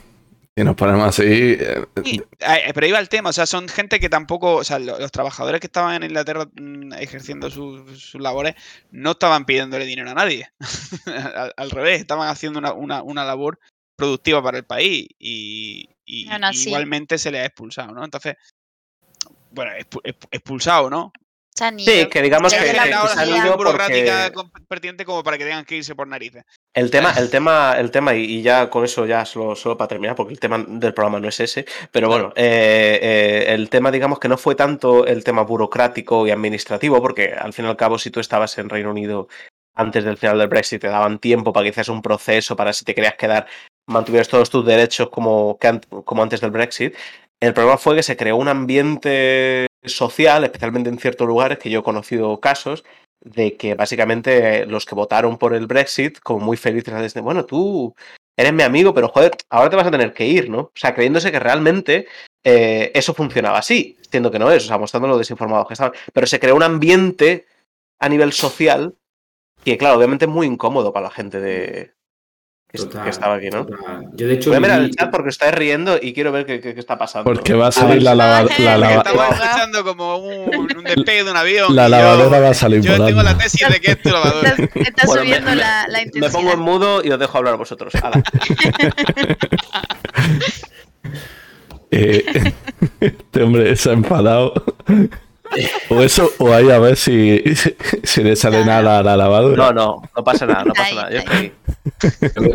[0.58, 1.24] Y nos ponemos así.
[1.26, 5.12] Eh, eh, pero iba el tema, o sea, son gente que tampoco, o sea, los,
[5.12, 8.56] trabajadores que estaban en Inglaterra mm, ejerciendo sus, labores
[8.89, 10.47] no estaban pidiéndole dinero a nadie.
[11.58, 13.60] al, revés, estaban haciendo una, labor
[13.97, 18.06] productiva para el país y, igualmente se les ha expulsado, ¿no?
[18.06, 18.36] Entonces,
[19.51, 19.72] bueno,
[20.32, 21.12] expulsado, ¿no?
[21.58, 24.30] Sí, que digamos que, que, que burocrática
[24.68, 26.43] pertinente como para que tengan que irse por narices.
[26.74, 30.18] El tema, el tema, el tema, y ya con eso ya solo, solo para terminar,
[30.18, 34.20] porque el tema del programa no es ese, pero bueno, eh, eh, el tema, digamos
[34.20, 37.97] que no fue tanto el tema burocrático y administrativo, porque al fin y al cabo,
[37.97, 39.30] si tú estabas en Reino Unido
[39.76, 42.84] antes del final del Brexit, te daban tiempo para que hicieras un proceso, para si
[42.84, 43.47] te querías quedar,
[43.88, 45.58] mantuvieras todos tus derechos como,
[46.03, 46.95] como antes del Brexit.
[47.39, 51.80] El problema fue que se creó un ambiente social, especialmente en ciertos lugares, que yo
[51.80, 52.84] he conocido casos,
[53.22, 57.96] de que básicamente los que votaron por el Brexit, como muy felices, desde, bueno, tú
[58.38, 60.60] eres mi amigo, pero joder, ahora te vas a tener que ir, ¿no?
[60.60, 62.08] O sea, creyéndose que realmente
[62.44, 65.94] eh, eso funcionaba así, siendo que no es, o sea, mostrando lo desinformados que estaban.
[66.14, 67.48] Pero se creó un ambiente
[68.00, 68.96] a nivel social
[69.64, 71.95] que, claro, obviamente es muy incómodo para la gente de,
[72.76, 73.65] que estaba aquí, ¿no?
[74.13, 76.59] Yo de hecho Voy a mirar el chat porque estáis riendo y quiero ver qué,
[76.59, 77.26] qué, está pasando.
[77.26, 78.55] Porque va a salir la lavadora.
[78.59, 78.95] La lava...
[78.95, 81.76] Estamos escuchando como un, un, despegue de un avión.
[81.76, 84.55] La lavadora va a salir Yo tengo la tesis de que es tu lavadora.
[84.76, 86.28] Está, subiendo me, la, la intensidad.
[86.28, 87.93] Me pongo en mudo y os dejo hablar a vosotros.
[91.91, 92.53] eh,
[92.99, 94.53] este hombre se ha enfadado.
[95.89, 97.41] O eso, o ahí a ver si,
[98.04, 99.56] si le sale nada a la lavadora.
[99.56, 101.12] No, no, no pasa nada, no pasa nada.
[101.12, 101.52] Yo estoy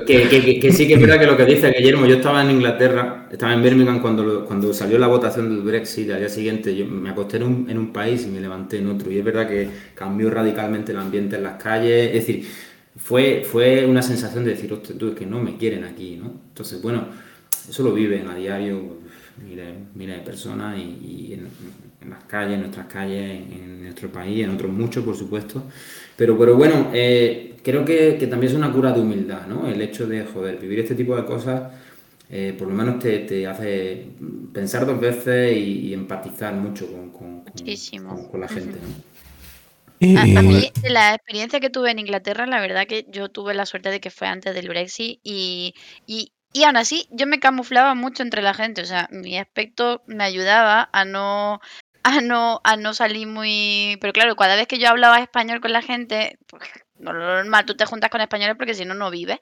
[0.07, 3.53] que, sí que es verdad que lo que dice Guillermo, yo estaba en Inglaterra, estaba
[3.53, 7.37] en Birmingham cuando, cuando salió la votación del Brexit, al día siguiente yo me acosté
[7.37, 9.11] en un, en un país y me levanté en otro.
[9.11, 12.09] Y es verdad que cambió radicalmente el ambiente en las calles.
[12.09, 12.47] Es decir,
[12.97, 16.33] fue, fue una sensación de decir, hostia, tú es que no me quieren aquí, ¿no?
[16.49, 17.07] Entonces, bueno,
[17.69, 18.99] eso lo viven a diario
[19.45, 21.49] miles, de personas y, en,
[22.09, 25.65] las calles, en nuestras calles, en, nuestro país, en otros muchos, por supuesto.
[26.17, 29.67] Pero, pero bueno, eh, creo que, también es una cura de humildad, ¿no?
[29.67, 31.73] El hecho de, joder, vivir este tipo de cosas,
[32.31, 34.07] eh, por lo menos te, hace
[34.53, 38.79] pensar dos veces y, empatizar mucho con, con, la gente,
[40.17, 43.91] A, mí, la experiencia que tuve en Inglaterra, la verdad que yo tuve la suerte
[43.91, 45.75] de que fue antes del Brexit y,
[46.07, 50.03] y, y aún así yo me camuflaba mucho entre la gente, o sea, mi aspecto
[50.07, 51.61] me ayudaba a no
[52.03, 53.99] a no, a no salir muy...
[54.01, 56.63] Pero claro, cada vez que yo hablaba español con la gente, pues
[56.97, 59.39] no lo normal, tú te juntas con españoles porque si no, no vives.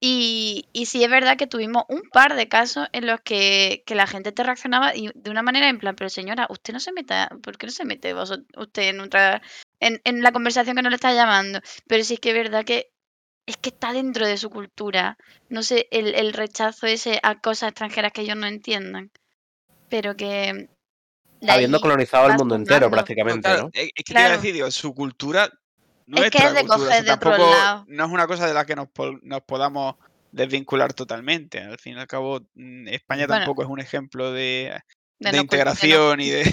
[0.00, 4.06] Y, y sí es verdad que tuvimos un par de casos en los que, la
[4.06, 7.28] gente te reaccionaba y de una manera en plan, pero señora, usted no se meta,
[7.42, 9.42] ¿por qué no se mete usted en, otra,
[9.80, 11.60] en, en la conversación que no le está llamando?
[11.88, 12.92] Pero sí es que es verdad que
[13.46, 15.16] es que está dentro de su cultura.
[15.48, 19.10] No sé, el, el rechazo ese a cosas extranjeras que ellos no entiendan.
[19.88, 20.68] Pero que
[21.46, 23.70] habiendo colonizado el mundo entero prácticamente, ¿no?
[23.72, 25.50] Es que te iba a decir, su cultura
[26.06, 27.54] no es, que es de cultura, tampoco
[27.86, 28.88] no es una cosa de la que nos,
[29.22, 29.96] nos, podamos
[30.32, 31.60] desvincular totalmente.
[31.60, 34.72] Al fin y al cabo, mm, España tampoco es un ejemplo de,
[35.18, 36.50] de, integración y de,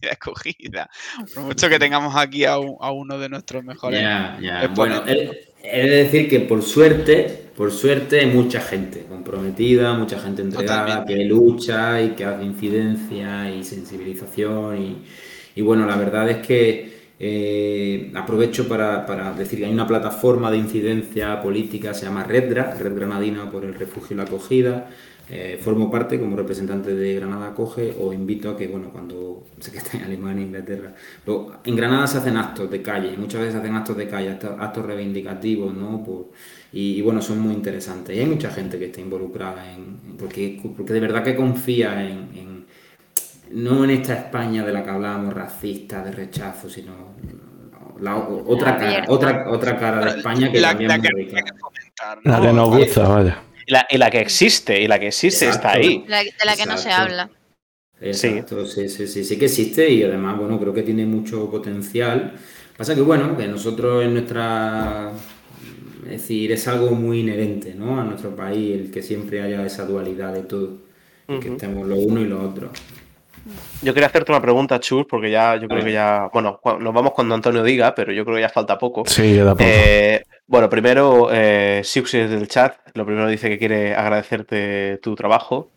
[0.00, 0.88] de, acogida.
[1.34, 4.00] Por mucho que tengamos aquí a, a uno de nuestros mejores.
[4.00, 4.70] Ya.
[4.74, 10.42] Bueno, he de decir que por suerte por suerte, hay mucha gente comprometida, mucha gente
[10.42, 14.96] entregada, que lucha y que hace incidencia y sensibilización.
[15.54, 20.58] Y, bueno, la verdad es que eh, aprovecho para, decir que hay una plataforma de
[20.58, 24.88] incidencia política, se llama REDRA, Red Granadina por el Refugio y la Acogida.
[25.30, 29.70] Eh, formo parte como representante de Granada Acoge o invito a que, bueno, cuando sé
[29.70, 30.94] que está en Alemania, Inglaterra,
[31.64, 34.84] en Granada se hacen actos de calle, muchas veces se hacen actos de calle, actos
[34.84, 36.02] reivindicativos, ¿no?
[36.72, 38.16] Y, bueno, son muy interesantes.
[38.16, 42.66] Y hay mucha gente que está involucrada en, porque, porque de verdad que confía en,
[43.50, 46.92] no en esta España de la que hablábamos, racista, de rechazo, sino
[48.00, 50.98] la, otra, cara, otra, otra cara de España que también la,
[52.24, 53.42] la que nos gusta, vaya.
[53.88, 56.04] Y la, que existe, y la que existe está ahí.
[56.08, 57.30] de la que no se habla.
[58.00, 58.88] Exacto, sí.
[58.88, 62.32] Sí, sí, sí, que existe y además, bueno, creo que tiene mucho potencial.
[62.76, 65.12] Pasa que, bueno, que nosotros en nuestra...
[66.04, 68.00] Es decir, es algo muy inherente, ¿no?
[68.00, 70.78] A nuestro país, el que siempre haya esa dualidad de todo.
[71.26, 72.70] Que estemos lo uno y lo otro.
[73.82, 76.28] Yo quería hacerte una pregunta, Chus, porque ya yo creo que ya.
[76.32, 79.04] Bueno, nos vamos cuando Antonio diga, pero yo creo que ya falta poco.
[79.06, 79.64] Sí, ya da poco.
[79.66, 85.70] Eh, bueno, primero, eh, Siux del chat, lo primero dice que quiere agradecerte tu trabajo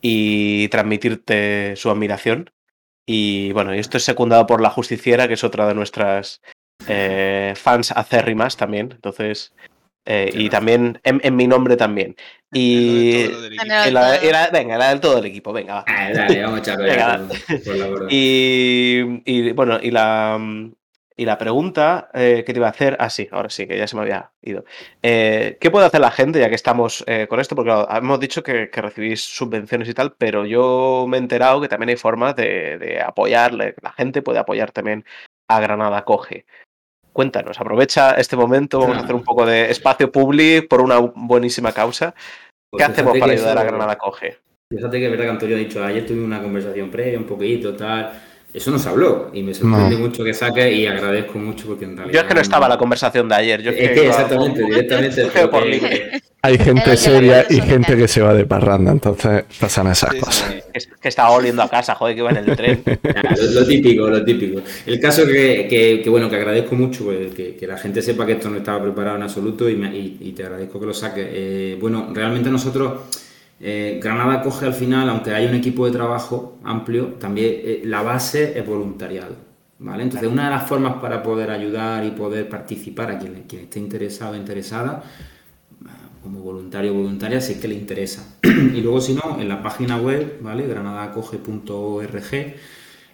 [0.00, 2.50] y transmitirte su admiración.
[3.06, 6.42] Y bueno, esto es secundado por la justiciera, que es otra de nuestras
[6.88, 8.90] eh, fans acérrimas también.
[8.92, 9.52] Entonces,
[10.06, 12.16] eh, y también en, mi nombre también.
[12.52, 13.26] Y
[14.50, 15.74] venga, la del todo el equipo, venga.
[15.74, 15.84] Va.
[15.86, 16.76] Ah, dale, vamos a
[18.08, 20.38] y, y bueno, y la,
[21.20, 23.86] y la pregunta eh, que te iba a hacer, ah, sí, ahora sí, que ya
[23.86, 24.64] se me había ido.
[25.02, 27.54] Eh, ¿Qué puede hacer la gente, ya que estamos eh, con esto?
[27.54, 31.90] Porque hemos dicho que, recibís subvenciones y tal, pero yo me he enterado que también
[31.90, 35.04] hay formas de, de apoyarle, la gente puede apoyar también
[35.46, 36.46] a Granada Coge.
[37.12, 41.72] Cuéntanos, aprovecha este momento, vamos a hacer un poco de espacio público por una buenísima
[41.72, 42.12] causa.
[42.12, 44.38] ¿Qué pues hacemos para ayudar a Granada Coge?
[44.72, 47.74] Fíjate que es verdad que Antonio ha dicho, ayer tuve una conversación previa, un poquito,
[47.74, 48.12] tal
[48.52, 51.96] eso no se habló y me sorprende mucho que saque y agradezco mucho porque en
[51.96, 52.14] realidad...
[52.14, 53.62] Yo es que no estaba la conversación de ayer.
[53.62, 55.30] Yo es, que, exactamente, directamente...
[56.42, 60.54] Hay gente seria y gente que se va de parranda, entonces pasan esas cosas.
[61.00, 62.82] que estaba oliendo a casa, joder, que va en el tren.
[63.52, 64.62] lo, típico, lo típico.
[64.86, 68.48] El caso que, que, bueno, que agradezco mucho pues, que, la gente sepa que esto
[68.48, 71.26] no estaba preparado en absoluto y, te agradezco que lo saques.
[71.30, 72.92] Eh, bueno, realmente nosotros
[73.60, 78.02] eh, Granada coge al final, aunque hay un equipo de trabajo amplio, también eh, la
[78.02, 79.36] base es voluntariado.
[79.78, 80.02] ¿vale?
[80.02, 83.78] Entonces, una de las formas para poder ayudar y poder participar a quien, quien esté
[83.78, 85.02] interesado o interesada,
[86.22, 88.36] como voluntario o voluntaria, si es que le interesa.
[88.42, 90.66] y luego, si no, en la página web, ¿vale?
[90.66, 92.54] granadacoge.org,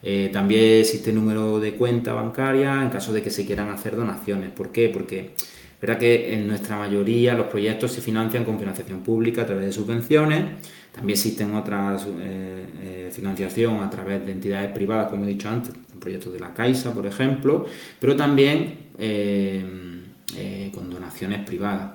[0.02, 4.50] eh, también existe número de cuenta bancaria en caso de que se quieran hacer donaciones.
[4.50, 4.88] ¿Por qué?
[4.88, 5.34] Porque
[5.80, 9.72] Verá que en nuestra mayoría los proyectos se financian con financiación pública a través de
[9.72, 10.44] subvenciones.
[10.92, 15.74] También existen otras eh, eh, financiación a través de entidades privadas, como he dicho antes,
[16.00, 17.66] proyectos de la Caixa, por ejemplo,
[18.00, 21.92] pero también eh, con donaciones privadas,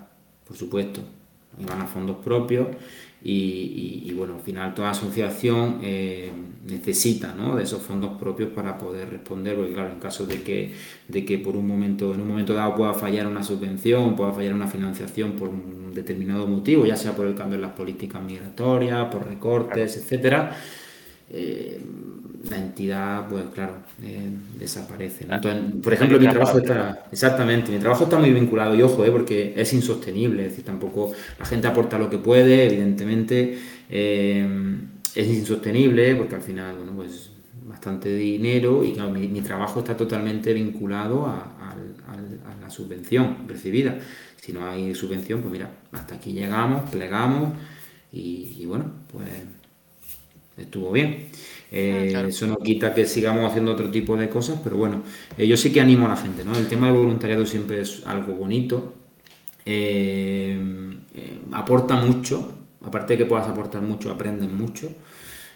[0.47, 1.01] por supuesto.
[1.59, 2.67] Y van a fondos propios
[3.23, 6.31] y, bueno, al final toda asociación eh,
[6.65, 10.73] necesita de esos fondos propios para poder responder, porque claro, en caso de que,
[11.07, 14.53] de que por un momento, en un momento dado pueda fallar una subvención, pueda fallar
[14.53, 19.05] una financiación por un determinado motivo, ya sea por el cambio en las políticas migratorias,
[19.13, 20.57] por recortes, etcétera,
[21.29, 21.79] eh,
[22.49, 25.27] la entidad, pues claro, eh, desaparece.
[25.83, 29.53] por ejemplo, mi trabajo está, exactamente, mi trabajo está muy vinculado, y ojo, eh, porque
[29.55, 33.57] es insostenible, es decir, tampoco la gente aporta lo que puede, evidentemente
[33.89, 34.77] eh,
[35.13, 37.31] es insostenible, porque al final, bueno, pues
[37.63, 41.47] bastante dinero y claro, mi, trabajo está totalmente vinculado a,
[42.61, 43.97] la subvención recibida.
[44.37, 47.53] Si no hay subvención, pues mira, hasta aquí llegamos, plegamos
[48.11, 49.29] y, y bueno, pues
[50.57, 51.29] estuvo bien.
[51.73, 55.03] Eh, eso no quita que sigamos haciendo otro tipo de cosas, pero bueno,
[55.37, 56.53] eh, yo sí que animo a la gente, ¿no?
[56.57, 58.93] El tema de voluntariado siempre es algo bonito,
[59.65, 60.59] eh,
[61.53, 62.53] aporta mucho,
[62.83, 64.91] aparte de que puedas aportar mucho, aprendes mucho,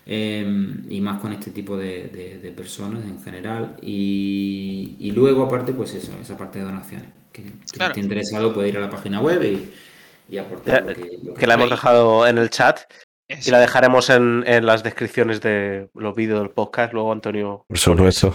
[0.07, 6.37] y más con este tipo de, personas en general, y, luego aparte, pues eso, esa
[6.37, 9.43] parte de donaciones, que, si esté interesado puede ir a la página web
[10.29, 10.95] y, aportar.
[11.37, 12.79] que la hemos dejado en el chat.
[13.27, 17.65] Y la dejaremos en, las descripciones de los vídeos del podcast, luego Antonio.
[17.67, 18.33] Por supuesto.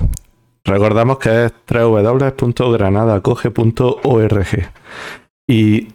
[0.65, 4.47] Recordamos que es www.granadacoge.org.
[5.47, 5.89] Y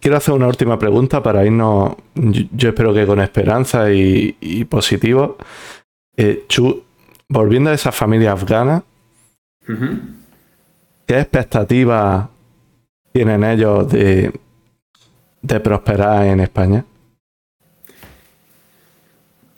[0.00, 5.38] quiero hacer una última pregunta para irnos, yo espero que con esperanza y, positivo.
[6.16, 6.84] Eh, Chu,
[7.28, 8.84] volviendo a esa familia afgana,
[11.06, 12.28] ¿qué expectativas
[13.12, 14.30] tienen ellos de,
[15.40, 16.84] de prosperar en España?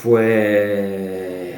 [0.04, 1.54] Pues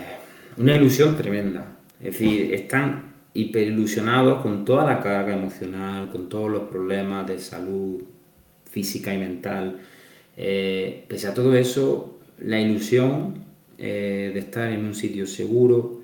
[0.57, 1.79] una ilusión tremenda.
[1.99, 8.05] Es decir, están hiperilusionados con toda la carga emocional, con todos los problemas de salud
[8.71, 9.81] física y mental.
[10.37, 13.35] Eh, pese a todo eso, la ilusión
[13.79, 16.03] eh, de estar en un sitio seguro,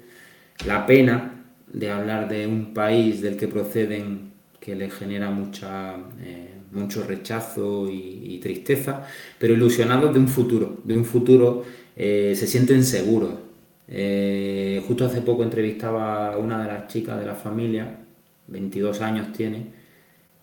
[0.67, 6.55] la pena de hablar de un país del que proceden que les genera mucha, eh,
[6.73, 9.07] mucho rechazo y, tristeza,
[9.39, 11.65] pero ilusionados de un futuro, de un futuro
[11.97, 13.35] se sienten seguros,
[13.89, 17.99] eh, justo hace poco entrevistaba a una de las chicas de la familia,
[18.47, 19.67] 22 años tiene.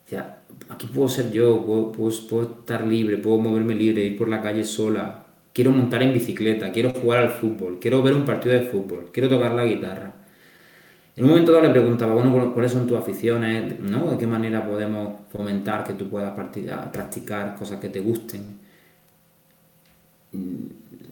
[0.05, 0.39] Decía,
[0.69, 5.25] aquí puedo ser yo, puedo, estar libre, puedo moverme libre, ir por la calle sola.
[5.53, 9.29] Quiero montar en bicicleta, quiero jugar al fútbol, quiero ver un partido de fútbol, quiero
[9.29, 10.13] tocar la guitarra.
[11.15, 13.79] En un momento dado le preguntaba, bueno, ¿cuáles son tus aficiones?
[13.79, 14.11] ¿no?
[14.11, 18.59] ¿De qué manera podemos fomentar que tú puedas practicar cosas que te gusten?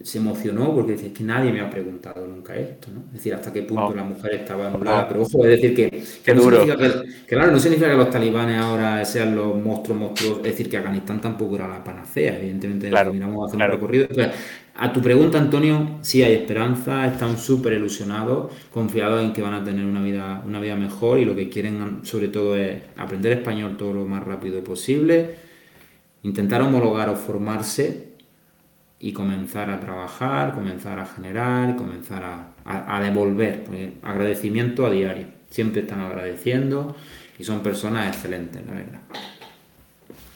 [0.08, 3.02] Se emocionó porque dice, que nadie me ha preguntado nunca esto, ¿no?
[3.08, 5.06] Es decir, hasta qué punto la mujer estaba anulada.
[5.06, 9.04] Pero ojo, es decir, que, no Significa que, claro, no significa que los talibanes ahora
[9.04, 10.38] sean los monstruos, monstruos.
[10.38, 14.08] Es decir, que Afganistán tampoco era la panacea, evidentemente, claro, miramos hacer un recorrido.
[14.76, 19.62] a tu pregunta, Antonio, sí hay esperanza, están súper ilusionados, confiados en que van a
[19.62, 23.76] tener una vida, una vida mejor y lo que quieren, sobre todo, es aprender español
[23.76, 25.34] todo lo más rápido posible,
[26.22, 28.07] intentar homologar o formarse
[29.00, 33.64] y comenzar a trabajar, comenzar a generar, comenzar a, devolver.
[34.02, 35.28] agradecimiento a diario.
[35.50, 36.96] Siempre están agradeciendo
[37.38, 39.00] y son personas excelentes, la verdad.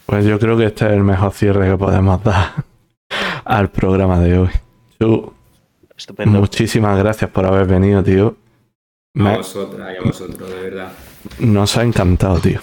[0.06, 2.64] Pues yo creo que este es el mejor cierre que podemos dar
[3.44, 4.50] al programa de hoy.
[5.96, 6.40] Estupendo.
[6.40, 8.36] Muchísimas gracias por haber venido, tío.
[9.18, 10.92] A vosotros, a vosotros, de verdad.
[11.38, 12.60] Nos ha encantado, tío.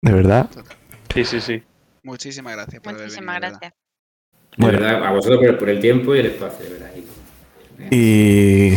[0.00, 0.48] De verdad.
[1.12, 1.62] Sí, sí, sí.
[2.02, 3.87] Muchísimas gracias por Muchísimas gracias.
[4.58, 6.90] Bueno, a vosotros por el tiempo y el espacio, de verdad.
[7.92, 8.74] Y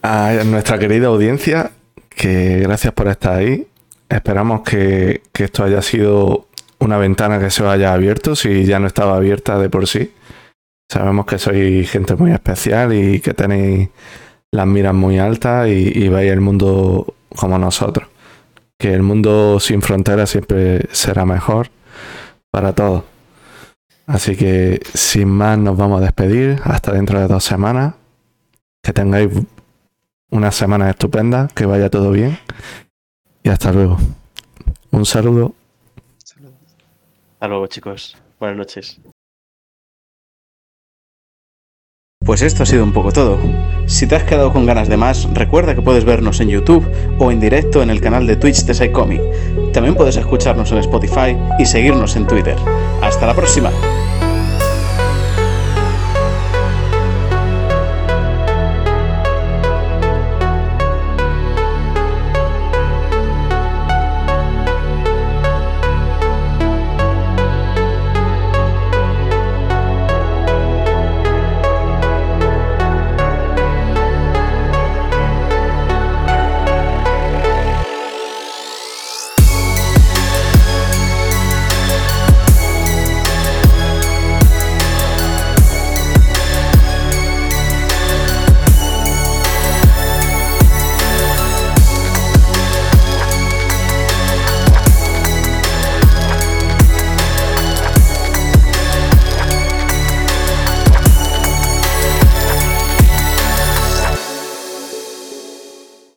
[0.00, 1.70] a nuestra querida audiencia,
[2.08, 3.66] que gracias por estar ahí.
[4.08, 6.48] Esperamos que, esto haya sido
[6.78, 10.12] una ventana que se haya abierto, si ya no estaba abierta de por sí.
[10.90, 13.90] Sabemos que sois gente muy especial y que tenéis
[14.50, 18.08] las miras muy altas y, y veis el mundo como nosotros.
[18.78, 21.68] Que el mundo sin fronteras siempre será mejor
[22.50, 23.11] para todos.
[24.12, 27.94] Así que sin más nos vamos a despedir hasta dentro de dos semanas.
[28.82, 29.30] Que tengáis
[30.30, 32.38] una semana estupenda, que vaya todo bien.
[33.42, 33.96] Y hasta luego.
[34.90, 35.54] Un saludo.
[37.32, 38.18] Hasta luego chicos.
[38.38, 39.00] Buenas noches.
[42.22, 43.38] Pues esto ha sido un poco todo.
[43.86, 46.86] Si te has quedado con ganas de más, recuerda que puedes vernos en YouTube
[47.18, 49.22] o en directo en el canal de Twitch de Psycomic.
[49.72, 52.56] También puedes escucharnos en Spotify y seguirnos en Twitter.
[53.00, 53.70] ¡Hasta la próxima!